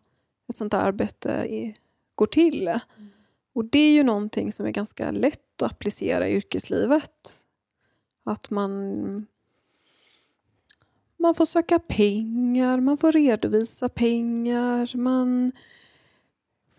[0.50, 1.74] ett sånt där arbete är,
[2.16, 2.68] går till.
[2.68, 2.80] Mm.
[3.54, 7.46] Och det är ju någonting som är ganska lätt att applicera i yrkeslivet.
[8.24, 9.26] Att man,
[11.18, 15.52] man får söka pengar, man får redovisa pengar, man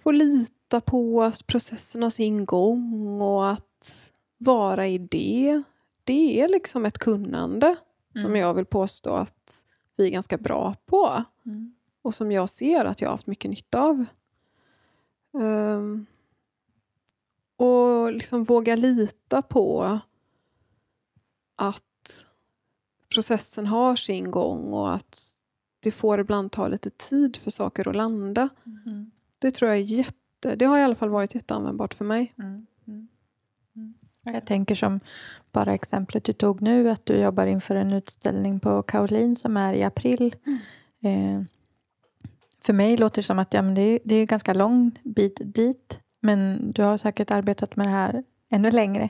[0.05, 5.63] får lita på att processen har sin gång och att vara i det.
[6.05, 8.23] Det är liksom ett kunnande mm.
[8.23, 11.25] som jag vill påstå att vi är ganska bra på.
[11.47, 11.75] Mm.
[12.03, 14.05] Och som jag ser att jag har haft mycket nytta av.
[15.33, 16.07] Um,
[17.57, 19.99] och liksom våga lita på
[21.57, 22.27] att
[23.15, 25.19] processen har sin gång och att
[25.81, 28.49] det får ibland ta lite tid för saker att landa.
[28.67, 29.11] Mm.
[29.45, 32.33] Det tror jag är jätte, det har i alla fall varit jätteanvändbart för mig.
[32.39, 32.67] Mm.
[32.87, 33.09] Mm.
[33.77, 33.95] mm.
[34.23, 35.01] Jag tänker som
[35.53, 39.75] bara exemplet du tog nu, att du jobbar inför en utställning på Kaolin som är
[39.75, 40.35] i april.
[40.47, 41.41] Mm.
[41.41, 41.47] Eh,
[42.61, 45.41] för mig låter det som att ja, men det, är, det är ganska lång bit
[45.45, 45.99] dit.
[46.21, 49.09] Men du har säkert arbetat med det här ännu längre.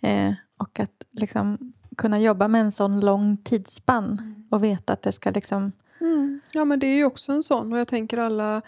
[0.00, 4.44] Eh, och att liksom kunna jobba med en sån lång tidsspann mm.
[4.50, 5.72] och veta att det ska liksom...
[6.00, 6.40] Mm.
[6.52, 7.72] Ja, men det är ju också en sån.
[7.72, 8.62] Och jag tänker alla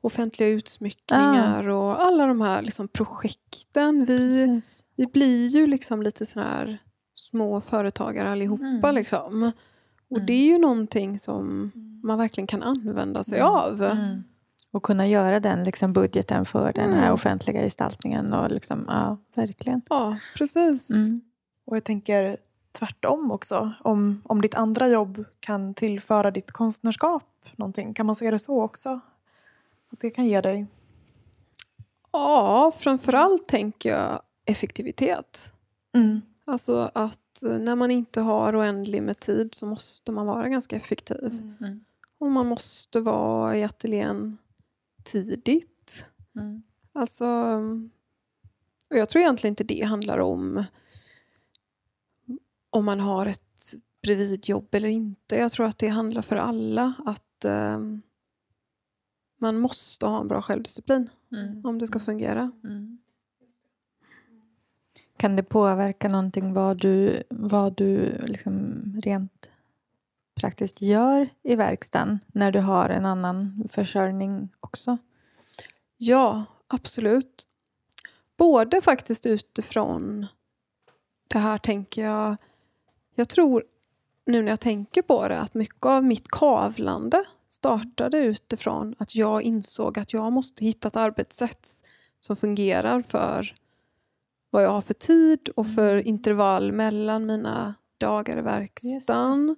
[0.00, 1.74] offentliga utsmyckningar ah.
[1.74, 4.04] och alla de här liksom projekten.
[4.04, 4.60] Vi,
[4.96, 6.78] vi blir ju liksom lite sån här
[7.14, 8.88] små företagare allihopa.
[8.88, 8.94] Mm.
[8.94, 9.52] Liksom.
[10.10, 10.26] Och mm.
[10.26, 11.72] det är ju någonting som
[12.02, 13.52] man verkligen kan använda sig mm.
[13.52, 13.82] av.
[13.82, 14.24] Mm.
[14.72, 17.14] Och kunna göra den liksom, budgeten för den här mm.
[17.14, 18.32] offentliga gestaltningen.
[18.32, 19.82] Och liksom, ja, verkligen.
[19.88, 20.90] Ja, precis.
[20.90, 21.20] Mm.
[21.66, 22.36] Och jag tänker
[22.72, 23.72] tvärtom också.
[23.80, 27.22] Om, om ditt andra jobb kan tillföra ditt konstnärskap
[27.56, 27.94] någonting.
[27.94, 29.00] Kan man se det så också?
[29.90, 30.66] Att det kan ge dig?
[32.12, 35.52] Ja, framförallt tänker jag effektivitet.
[35.94, 36.20] Mm.
[36.44, 41.56] Alltså att när man inte har oändlig med tid så måste man vara ganska effektiv.
[41.60, 41.84] Mm.
[42.18, 44.38] Och man måste vara i ateljén
[45.04, 46.06] tidigt.
[46.36, 46.62] Mm.
[46.92, 47.26] Alltså,
[48.90, 50.64] och jag tror egentligen inte det handlar om
[52.70, 55.36] om man har ett bredvidjobb eller inte.
[55.36, 57.78] Jag tror att det handlar för alla att eh,
[59.40, 61.66] man måste ha en bra självdisciplin mm.
[61.66, 62.50] om det ska fungera.
[62.64, 62.98] Mm.
[65.16, 69.50] Kan det påverka någonting vad du, vad du liksom rent
[70.34, 74.98] praktiskt gör i verkstaden när du har en annan försörjning också?
[75.96, 77.46] Ja, absolut.
[78.36, 80.26] Både faktiskt utifrån
[81.28, 82.36] det här tänker jag.
[83.14, 83.64] Jag tror
[84.24, 89.42] nu när jag tänker på det att mycket av mitt kavlande startade utifrån att jag
[89.42, 91.68] insåg att jag måste hitta ett arbetssätt
[92.20, 93.54] som fungerar för
[94.50, 99.56] vad jag har för tid och för intervall mellan mina dagar i verkstaden.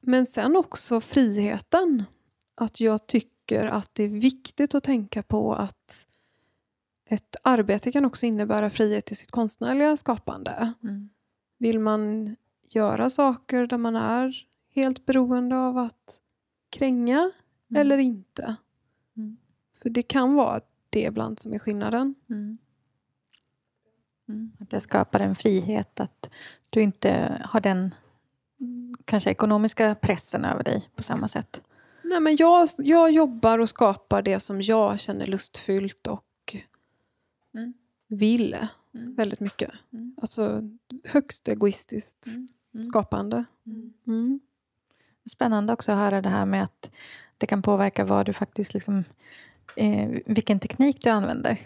[0.00, 2.04] Men sen också friheten.
[2.54, 6.06] Att jag tycker att det är viktigt att tänka på att
[7.08, 10.72] ett arbete kan också innebära frihet i sitt konstnärliga skapande.
[10.82, 11.08] Mm.
[11.58, 16.20] Vill man göra saker där man är helt beroende av att
[16.70, 17.30] kränga
[17.70, 17.80] Mm.
[17.80, 18.56] eller inte?
[19.16, 19.36] Mm.
[19.82, 20.60] För det kan vara
[20.90, 22.14] det ibland som är skillnaden.
[22.30, 22.58] Mm.
[24.28, 24.52] Mm.
[24.60, 26.30] Att det skapar en frihet att
[26.70, 27.94] du inte har den
[29.04, 31.62] kanske ekonomiska pressen över dig på samma sätt.
[32.02, 36.24] Nej, men jag, jag jobbar och skapar det som jag känner lustfyllt och
[37.54, 37.72] Mm.
[38.08, 38.56] vill
[38.94, 39.14] Mm.
[39.14, 39.70] väldigt mycket.
[39.92, 40.14] Mm.
[40.20, 40.62] Alltså
[41.04, 42.48] högst egoistiskt Mm.
[42.74, 42.84] Mm.
[42.84, 43.44] skapande.
[44.06, 44.40] Mm.
[45.28, 45.32] Mm.
[45.32, 46.90] Spännande också att höra det här med att
[47.38, 49.04] det kan påverka vad du faktiskt liksom,
[49.76, 51.60] eh, vilken teknik du använder.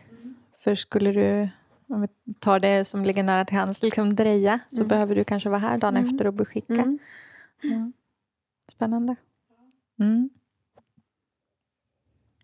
[0.58, 1.48] För skulle du,
[1.88, 2.08] om vi
[2.38, 4.88] tar det som ligger nära till hands, liksom dreja så Mm.
[4.88, 6.08] behöver du kanske vara här dagen Mm.
[6.10, 6.98] efter och beskicka.
[7.64, 7.92] Mm.
[8.72, 9.16] Spännande.
[10.00, 10.30] Mm.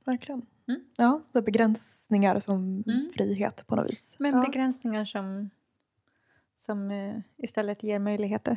[0.05, 0.43] Verkligen.
[0.69, 0.81] Mm.
[0.97, 3.11] Ja, det är begränsningar som Mm.
[3.15, 4.17] frihet på något vis.
[4.19, 4.45] Men ja.
[4.47, 5.51] begränsningar som,
[6.57, 8.57] som eh, istället ger möjligheter.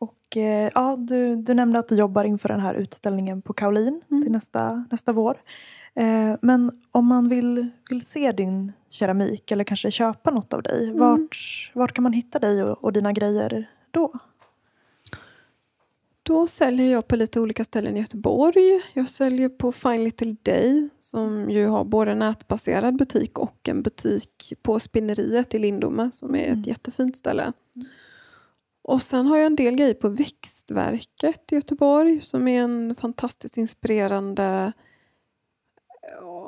[0.00, 0.08] Mm.
[0.08, 0.08] Mm.
[0.30, 4.02] Och eh, ja, du, du nämnde att du jobbar inför den här utställningen på Kaolin
[4.10, 4.22] Mm.
[4.22, 5.36] till nästa, nästa vår.
[5.94, 10.84] Eh, men om man vill, vill se din keramik eller kanske köpa något av dig,
[10.84, 10.98] Mm.
[10.98, 14.12] vart, vart kan man hitta dig och, och dina grejer då?
[16.22, 18.80] Då säljer jag på lite olika ställen i Göteborg.
[18.94, 24.52] Jag säljer på Fine Little Day som ju har både nätbaserad butik och en butik
[24.62, 26.62] på Spinneriet i Lindome som är ett Mm.
[26.62, 27.52] jättefint ställe.
[28.82, 33.56] Och sen har jag en del grejer på Växtverket i Göteborg som är en fantastiskt
[33.56, 34.72] inspirerande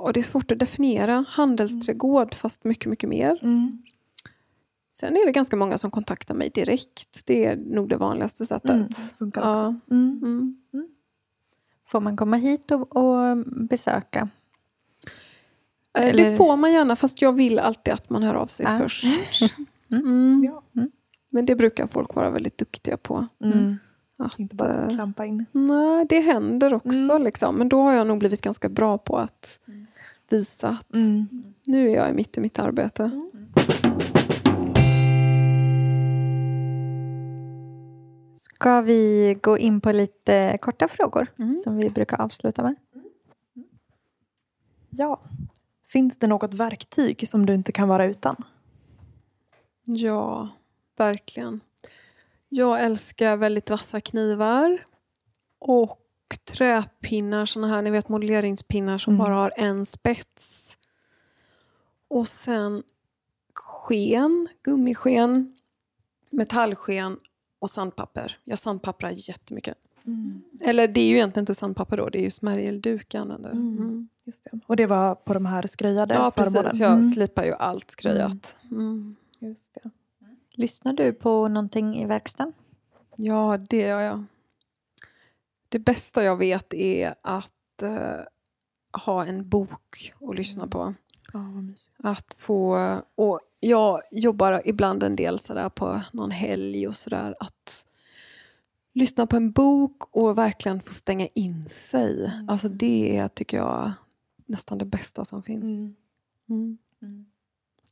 [0.01, 1.25] och det är svårt att definiera.
[1.29, 3.39] Handelsträdgård fast mycket, mycket mer.
[3.43, 3.83] Mm.
[4.91, 7.27] Sen är det ganska många som kontaktar mig direkt.
[7.27, 8.71] Det är nog det vanligaste sättet.
[8.71, 8.89] Mm.
[9.19, 9.63] Funkar också.
[9.87, 9.95] Ja.
[9.97, 10.57] Mm.
[10.73, 10.89] Mm.
[11.87, 14.29] Får man komma hit och, och besöka?
[15.99, 18.67] Eh, Eller- Det får man gärna, fast jag vill alltid att man hör av sig
[18.69, 18.79] Ja.
[18.79, 19.05] först.
[19.91, 20.05] Mm.
[20.07, 20.43] Mm.
[20.45, 20.63] Ja.
[21.33, 21.39] Mm.
[21.39, 23.27] Men det brukar folk vara väldigt duktiga på.
[23.45, 23.77] Mm.
[24.19, 25.47] Att, Inte bara eh, klampa in.
[25.53, 27.13] nej, det händer också.
[27.13, 27.23] Mm.
[27.23, 27.55] Liksom.
[27.57, 29.87] Men då har jag nog blivit ganska bra på att Mm.
[30.31, 31.27] visa att Mm.
[31.67, 33.11] nu är jag mitt i mitt arbete.
[38.41, 41.57] Ska vi gå in på lite korta frågor Mm.
[41.57, 42.75] som vi brukar avsluta med?
[44.91, 45.21] Ja.
[45.87, 48.37] Finns det något verktyg som du inte kan vara utan?
[49.85, 50.49] Ja,
[50.97, 51.61] verkligen.
[52.49, 54.79] Jag älskar väldigt vassa knivar
[55.59, 55.99] och
[56.45, 59.25] träpinnar, såna här ni vet modelleringspinnar som Mm.
[59.27, 60.79] bara har en spets.
[62.09, 62.83] Och sen
[63.55, 65.57] sken, gummisken,
[66.31, 67.19] metallsken
[67.59, 68.39] och sandpapper.
[68.45, 69.79] Jag sandpapprar jättemycket.
[70.61, 73.51] Eller det är ju egentligen inte sandpapper då, det är ju smärgelduk jag använder.
[73.51, 73.79] Mm.
[73.79, 74.09] Mm.
[74.25, 74.59] Just det.
[74.67, 76.63] Och det var på de här skröjade Ja, föremålen?
[76.65, 76.81] precis.
[76.81, 77.11] Jag Mm.
[77.11, 78.57] slipar ju allt skröjat.
[78.71, 79.17] Mm.
[79.39, 79.91] Just det.
[80.55, 82.53] Lyssnar du på någonting i verkstaden?
[83.17, 84.25] Ja, det gör jag.
[85.69, 88.21] Det bästa jag vet är att eh,
[89.05, 90.95] ha en bok att lyssna på.
[91.35, 91.97] Mysigt.
[91.99, 92.79] Att få,
[93.15, 97.37] och jag jobbar ibland en del sådär på någon helg och sådär.
[97.41, 97.87] Att
[98.93, 102.27] lyssna på en bok och verkligen få stänga in sig.
[102.27, 102.49] Mm.
[102.49, 103.93] Alltså det är, tycker jag,
[104.47, 105.97] nästan det bästa som finns.
[106.49, 106.79] Mm.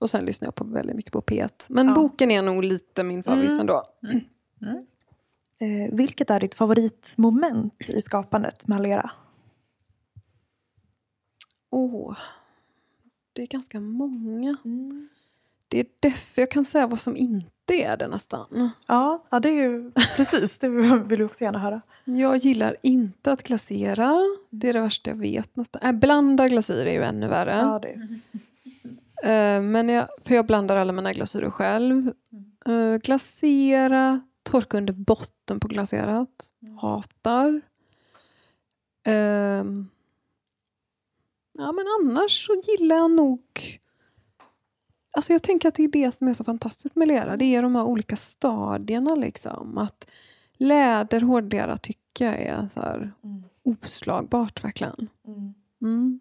[0.01, 0.05] Mm.
[0.05, 1.67] Och sen lyssnar jag på väldigt mycket på P1.
[1.69, 1.95] Men Ja.
[1.95, 3.61] boken är nog lite min favorit Mm.
[3.61, 3.85] ändå.
[5.63, 9.11] Eh, vilket är ditt favoritmoment i skapandet med Alera?
[11.71, 12.17] Åh,
[13.33, 14.57] det är ganska många.
[14.65, 15.09] Mm.
[15.69, 18.71] Det är därför jag kan säga vad som inte är det nästan.
[18.87, 20.59] Ja, ja, det är ju precis.
[20.59, 21.81] Det vill du också gärna höra.
[22.05, 24.17] Jag gillar inte att glasera.
[24.51, 25.83] Det är det värsta jag vet nästan.
[25.83, 27.51] Äh, blanda glasyr är ju ännu värre.
[27.59, 28.19] Ja, det.
[29.25, 32.13] Eh, men jag, för jag blandar alla mina glasyrer själv.
[32.67, 36.55] Eh, glasera, torka under botten på glaserat.
[36.81, 37.61] Hatar.
[39.07, 39.89] Ehm,
[41.53, 43.43] ja men annars så gillar jag nog
[45.17, 47.37] Alltså jag tänker att det är det som är så fantastiskt med lera.
[47.37, 49.79] Det är de här olika stadierna liksom.
[49.79, 50.11] Att
[50.57, 53.13] läder, hårdlera tycker jag är så Mm.
[53.63, 55.09] oslagbart verkligen.
[55.27, 55.55] Mm.
[55.83, 56.21] Mm.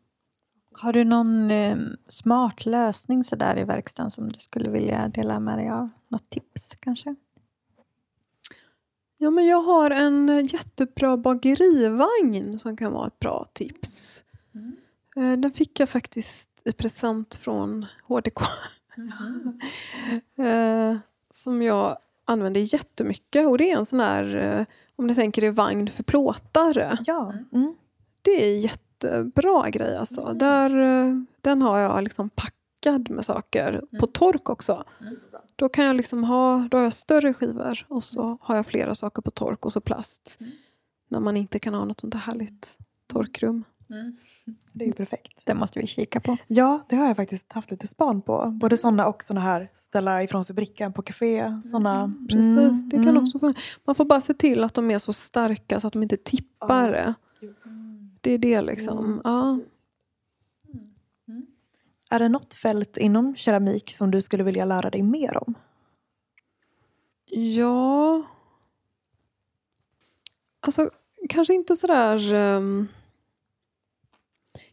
[0.81, 1.77] Har du någon eh,
[2.07, 5.89] smart lösning så där i verkstaden som du skulle vilja dela med dig av?
[6.07, 7.15] Något tips kanske?
[9.17, 14.25] Ja, men jag har en jättebra bagerivagn som kan vara ett bra tips.
[15.15, 18.39] Eh, Den fick jag faktiskt i present från HDK.
[20.37, 20.97] Eh,
[21.31, 23.47] som jag använder jättemycket.
[23.47, 24.65] Och det är en sån här, eh,
[24.95, 26.97] om ni tänker er vagn för plåtare.
[27.05, 27.33] Ja.
[27.53, 27.75] Mm.
[28.21, 28.59] Det är
[29.03, 30.33] jättebra grej alltså.
[30.33, 33.81] Där, eh, den har jag liksom packad med saker.
[33.99, 34.83] På tork också.
[35.55, 38.95] Då kan jag liksom ha, då har jag större skivor och så har jag flera
[38.95, 40.39] saker på tork och så plast.
[41.09, 42.77] När man inte kan ha något sånt här härligt
[43.07, 43.63] torkrum.
[44.73, 45.41] Det är ju perfekt.
[45.43, 46.37] Det måste vi kika på.
[46.47, 48.57] Ja, det har jag faktiskt haft lite span på.
[48.61, 51.61] Både sådana och såna här ställa ifrån sig brickan på café.
[51.63, 52.13] Såna.
[52.29, 53.23] Precis, det kan mm.
[53.23, 53.53] också få,
[53.85, 56.91] Man får bara se till att de är så starka så att de inte tippar
[56.91, 57.13] det.
[58.21, 59.21] Det är det liksom.
[59.23, 59.59] Ja.
[62.09, 65.53] Är det något fält inom keramik som du skulle vilja lära dig mer om?
[67.31, 68.23] Ja...
[70.59, 70.89] Alltså,
[71.29, 72.33] kanske inte sådär...
[72.33, 72.87] Um,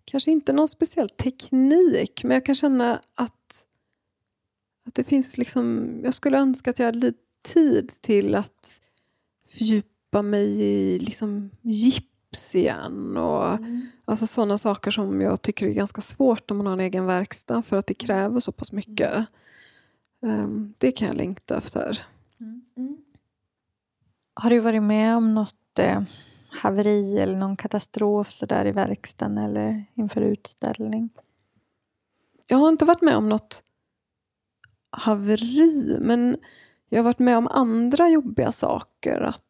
[0.04, 3.66] kanske inte någon speciell teknik, men jag kan känna att,
[4.86, 5.94] att det finns liksom...
[6.04, 8.80] Jag skulle önska att jag hade lite tid till att
[9.48, 11.50] fördjupa mig i liksom
[12.36, 13.16] gips igen.
[13.16, 13.58] Och,
[14.08, 17.62] Alltså sådana saker som jag tycker är ganska svårt när man har en egen verkstad
[17.62, 19.26] för att det kräver så pass mycket.
[20.22, 22.06] Um, det kan jag längta efter.
[24.34, 26.02] Har du varit med om något eh,
[26.62, 31.10] haveri eller någon katastrof så där i verkstaden eller inför utställning?
[32.46, 33.64] Jag har inte varit med om något
[34.90, 36.36] haveri, men
[36.88, 39.20] jag har varit med om andra jobbiga saker.
[39.20, 39.45] Att,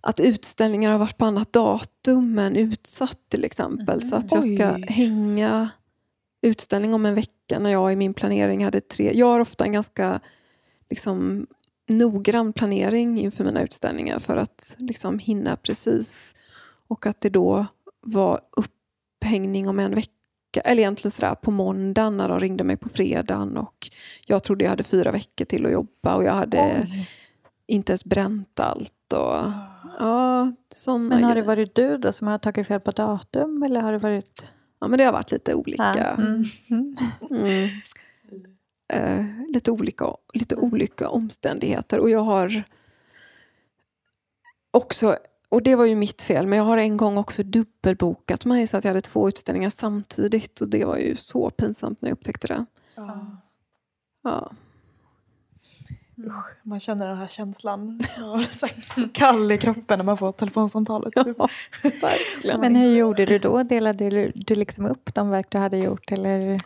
[0.00, 4.02] att utställningar har varit på annat datum än utsatt till exempel.
[4.02, 4.84] Så att jag ska Oj.
[4.88, 5.70] hänga
[6.42, 9.12] utställning om en vecka när jag i min planering hade tre...
[9.14, 10.20] Jag har ofta en ganska
[10.90, 11.46] liksom,
[11.88, 16.34] noggrann planering inför mina utställningar för att liksom, hinna precis.
[16.88, 17.66] Och att det då
[18.00, 20.10] var upphängning om en vecka.
[20.64, 23.56] Eller egentligen sådär på måndagen när de ringde mig på fredagen.
[23.56, 23.90] Och
[24.26, 26.88] jag trodde jag hade fyra veckor till att jobba och jag hade
[27.66, 29.12] inte ens bränt allt.
[29.12, 29.52] Och,
[29.98, 33.80] ja, såna Men har det varit du då som har tagit fel på datum eller
[33.80, 34.44] har det varit...
[34.80, 35.94] Ja, men det har varit lite olika.
[35.96, 36.96] Ja, mm, mm.
[37.30, 37.68] Mm.
[38.92, 41.98] Eh, lite, olika, lite olika omständigheter.
[41.98, 42.62] Och jag har
[44.70, 45.16] också,
[45.48, 48.76] och det var ju mitt fel, men jag har en gång också dubbelbokat mig så
[48.76, 50.60] att jag hade två utställningar samtidigt.
[50.60, 52.64] Och det var ju så pinsamt när jag upptäckte det.
[54.22, 54.52] Ja.
[56.26, 58.00] Usch, man känner den här känslan.
[59.12, 61.12] Kall i kroppen när man får telefonsamtalet.
[61.16, 61.24] ja,
[62.02, 62.60] verkligen.
[62.60, 63.62] Men hur gjorde du då?
[63.62, 66.12] Delade du, du liksom upp de verk du hade gjort?
[66.12, 66.60] Eller?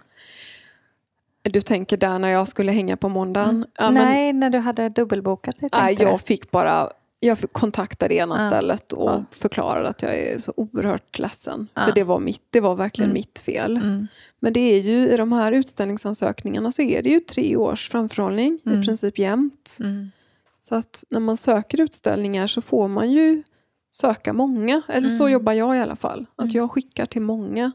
[1.43, 3.67] Du tänker där när jag skulle hänga på måndagen?
[3.79, 5.69] Ja, men- Nej, när du hade dubbelbokat det.
[5.73, 6.91] Nej, jag fick bara
[7.25, 8.51] jag kontaktade ena Ja.
[8.51, 9.25] stället och Ja.
[9.31, 11.69] förklarade att jag är så oerhört ledsen.
[11.75, 11.85] Ja.
[11.87, 13.15] För det var, mitt, det var verkligen Mm.
[13.15, 13.77] mitt fel.
[13.77, 14.07] Mm.
[14.41, 18.61] Men det är ju i de här utställningsansökningarna så är det ju tre års framförhållning
[18.67, 18.81] Mm.
[18.81, 19.77] i princip jämt.
[19.81, 20.11] Mm.
[20.59, 23.43] Så att när man söker utställningar så får man ju
[23.91, 24.83] söka många.
[24.89, 25.33] Eller så Mm.
[25.33, 26.27] jobbar jag i alla fall.
[26.37, 26.57] Att Mm.
[26.57, 27.73] jag skickar till många.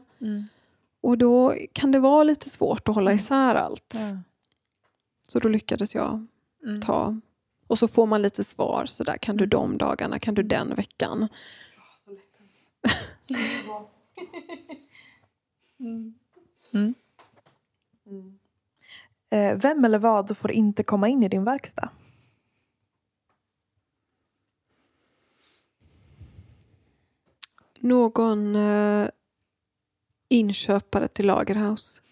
[1.02, 3.94] Och då kan det vara lite svårt att hålla isär allt.
[5.28, 6.26] Så då lyckades jag
[6.84, 7.20] ta.
[7.70, 8.86] Och så får man lite svar.
[8.86, 11.28] Så där kan du de dagarna, kan du den veckan.
[15.78, 16.14] Mm.
[19.60, 21.90] Vem eller vad får inte komma in i din verkstad?
[27.80, 29.08] Någon eh,
[30.28, 32.02] inköpare till Lagerhaus.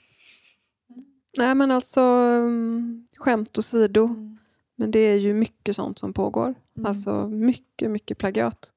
[1.38, 4.37] Nej men alltså um, skämt åsido.
[4.80, 6.54] Men det är ju mycket sånt som pågår.
[6.84, 8.72] Alltså mycket, mycket plagiat.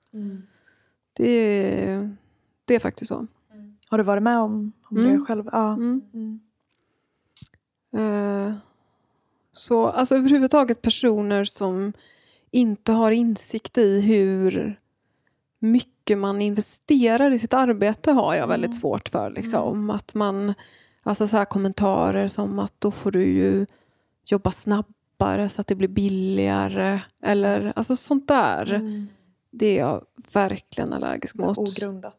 [1.14, 2.16] Det är,
[2.66, 3.28] det är faktiskt så.
[3.90, 5.20] Har du varit med om, om Mm.
[5.20, 5.50] det själv?
[5.52, 5.74] Ja.
[5.74, 6.02] Mm.
[6.14, 6.40] Mm.
[7.94, 8.54] Eh,
[9.52, 11.94] så alltså överhuvudtaget personer som
[12.52, 14.80] inte har insikt i hur
[15.60, 19.30] mycket man investerar i sitt arbete har jag väldigt svårt för.
[19.30, 19.90] Liksom.
[19.90, 20.54] Att man,
[21.04, 23.66] alltså så här kommentarer som att då får du ju
[24.26, 24.94] jobba snabbare
[25.50, 27.00] så att det blir billigare.
[27.24, 28.74] Eller alltså sånt där.
[28.74, 29.08] Mm.
[29.52, 31.58] Det är jag verkligen allergisk mot.
[31.58, 32.16] Ogrundat.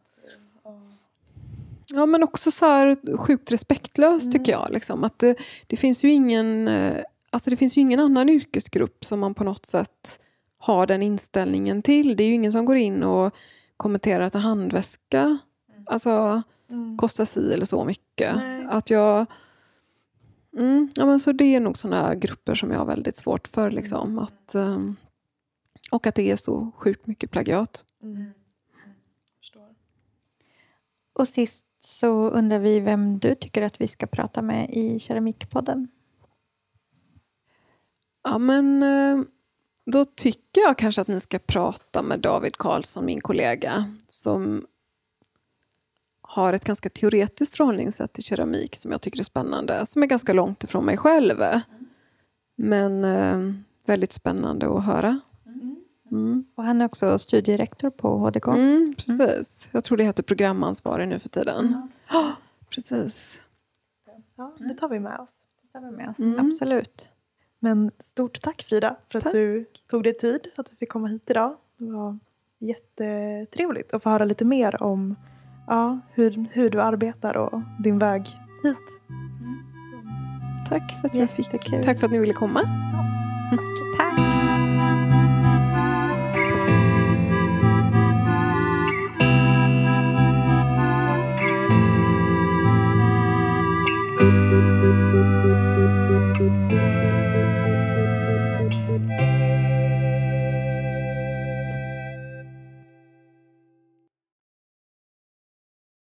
[1.95, 2.07] Ja.
[2.07, 4.33] Men också så här sjukt respektlöst Mm.
[4.33, 4.69] tycker jag.
[4.71, 5.05] Liksom.
[5.05, 5.37] Att det,
[5.67, 9.45] det, finns ju ingen, eh, alltså det finns ju ingen annan yrkesgrupp som man på
[9.45, 10.21] något sätt
[10.59, 12.17] har den inställningen till.
[12.17, 13.35] Det är ju ingen som går in och
[13.77, 15.39] kommenterar att en handväska
[15.87, 16.97] alltså, Mm.
[16.99, 18.37] kostar si eller så mycket.
[18.37, 18.67] Nej.
[18.71, 19.27] Att jag...
[20.57, 23.71] Mm, ja, men så det är nog sådana grupper som jag har väldigt svårt för.
[23.71, 24.19] Liksom.
[24.19, 24.97] Att, ehm,
[25.91, 27.85] Och att det är så sjukt mycket plagiat.
[28.03, 28.31] Mm.
[29.39, 29.69] Förstår.
[31.13, 35.89] Och sist så undrar vi vem du tycker att vi ska prata med i Keramikpodden.
[38.25, 39.25] Ja, men eh,
[39.85, 44.67] då tycker jag kanske att ni ska prata med David Karlsson, min kollega, som
[46.33, 50.33] har ett ganska teoretiskt förhållningssätt till keramik som jag tycker är spännande, som är ganska
[50.33, 51.37] långt ifrån mig själv.
[52.57, 53.55] Men eh,
[53.87, 55.21] väldigt spännande att höra.
[56.11, 56.45] Mm.
[56.55, 58.49] Och han är också studierektor på HDK.
[58.49, 59.69] Mm, precis.
[59.73, 61.89] Jag tror det heter programansvarig nu för tiden.
[62.09, 62.33] Ja,
[62.71, 63.41] precis.
[64.37, 65.35] Ja, det tar vi med oss.
[65.63, 66.19] Det tar vi med oss.
[66.19, 66.47] Mm.
[66.47, 67.11] Absolut.
[67.59, 69.33] Men stort tack Frida för att Tack.
[69.33, 71.57] du tog dig tid att vi fick komma hit idag.
[71.79, 72.19] Det var
[72.59, 75.17] jättetrevligt att få höra lite mer om
[75.67, 78.23] ja, hur, hur du arbetar och din väg
[78.63, 78.77] hit.
[80.69, 81.51] Tack för att jag fick.
[81.85, 82.61] Tack för att ni ville komma.
[83.99, 84.22] Tack.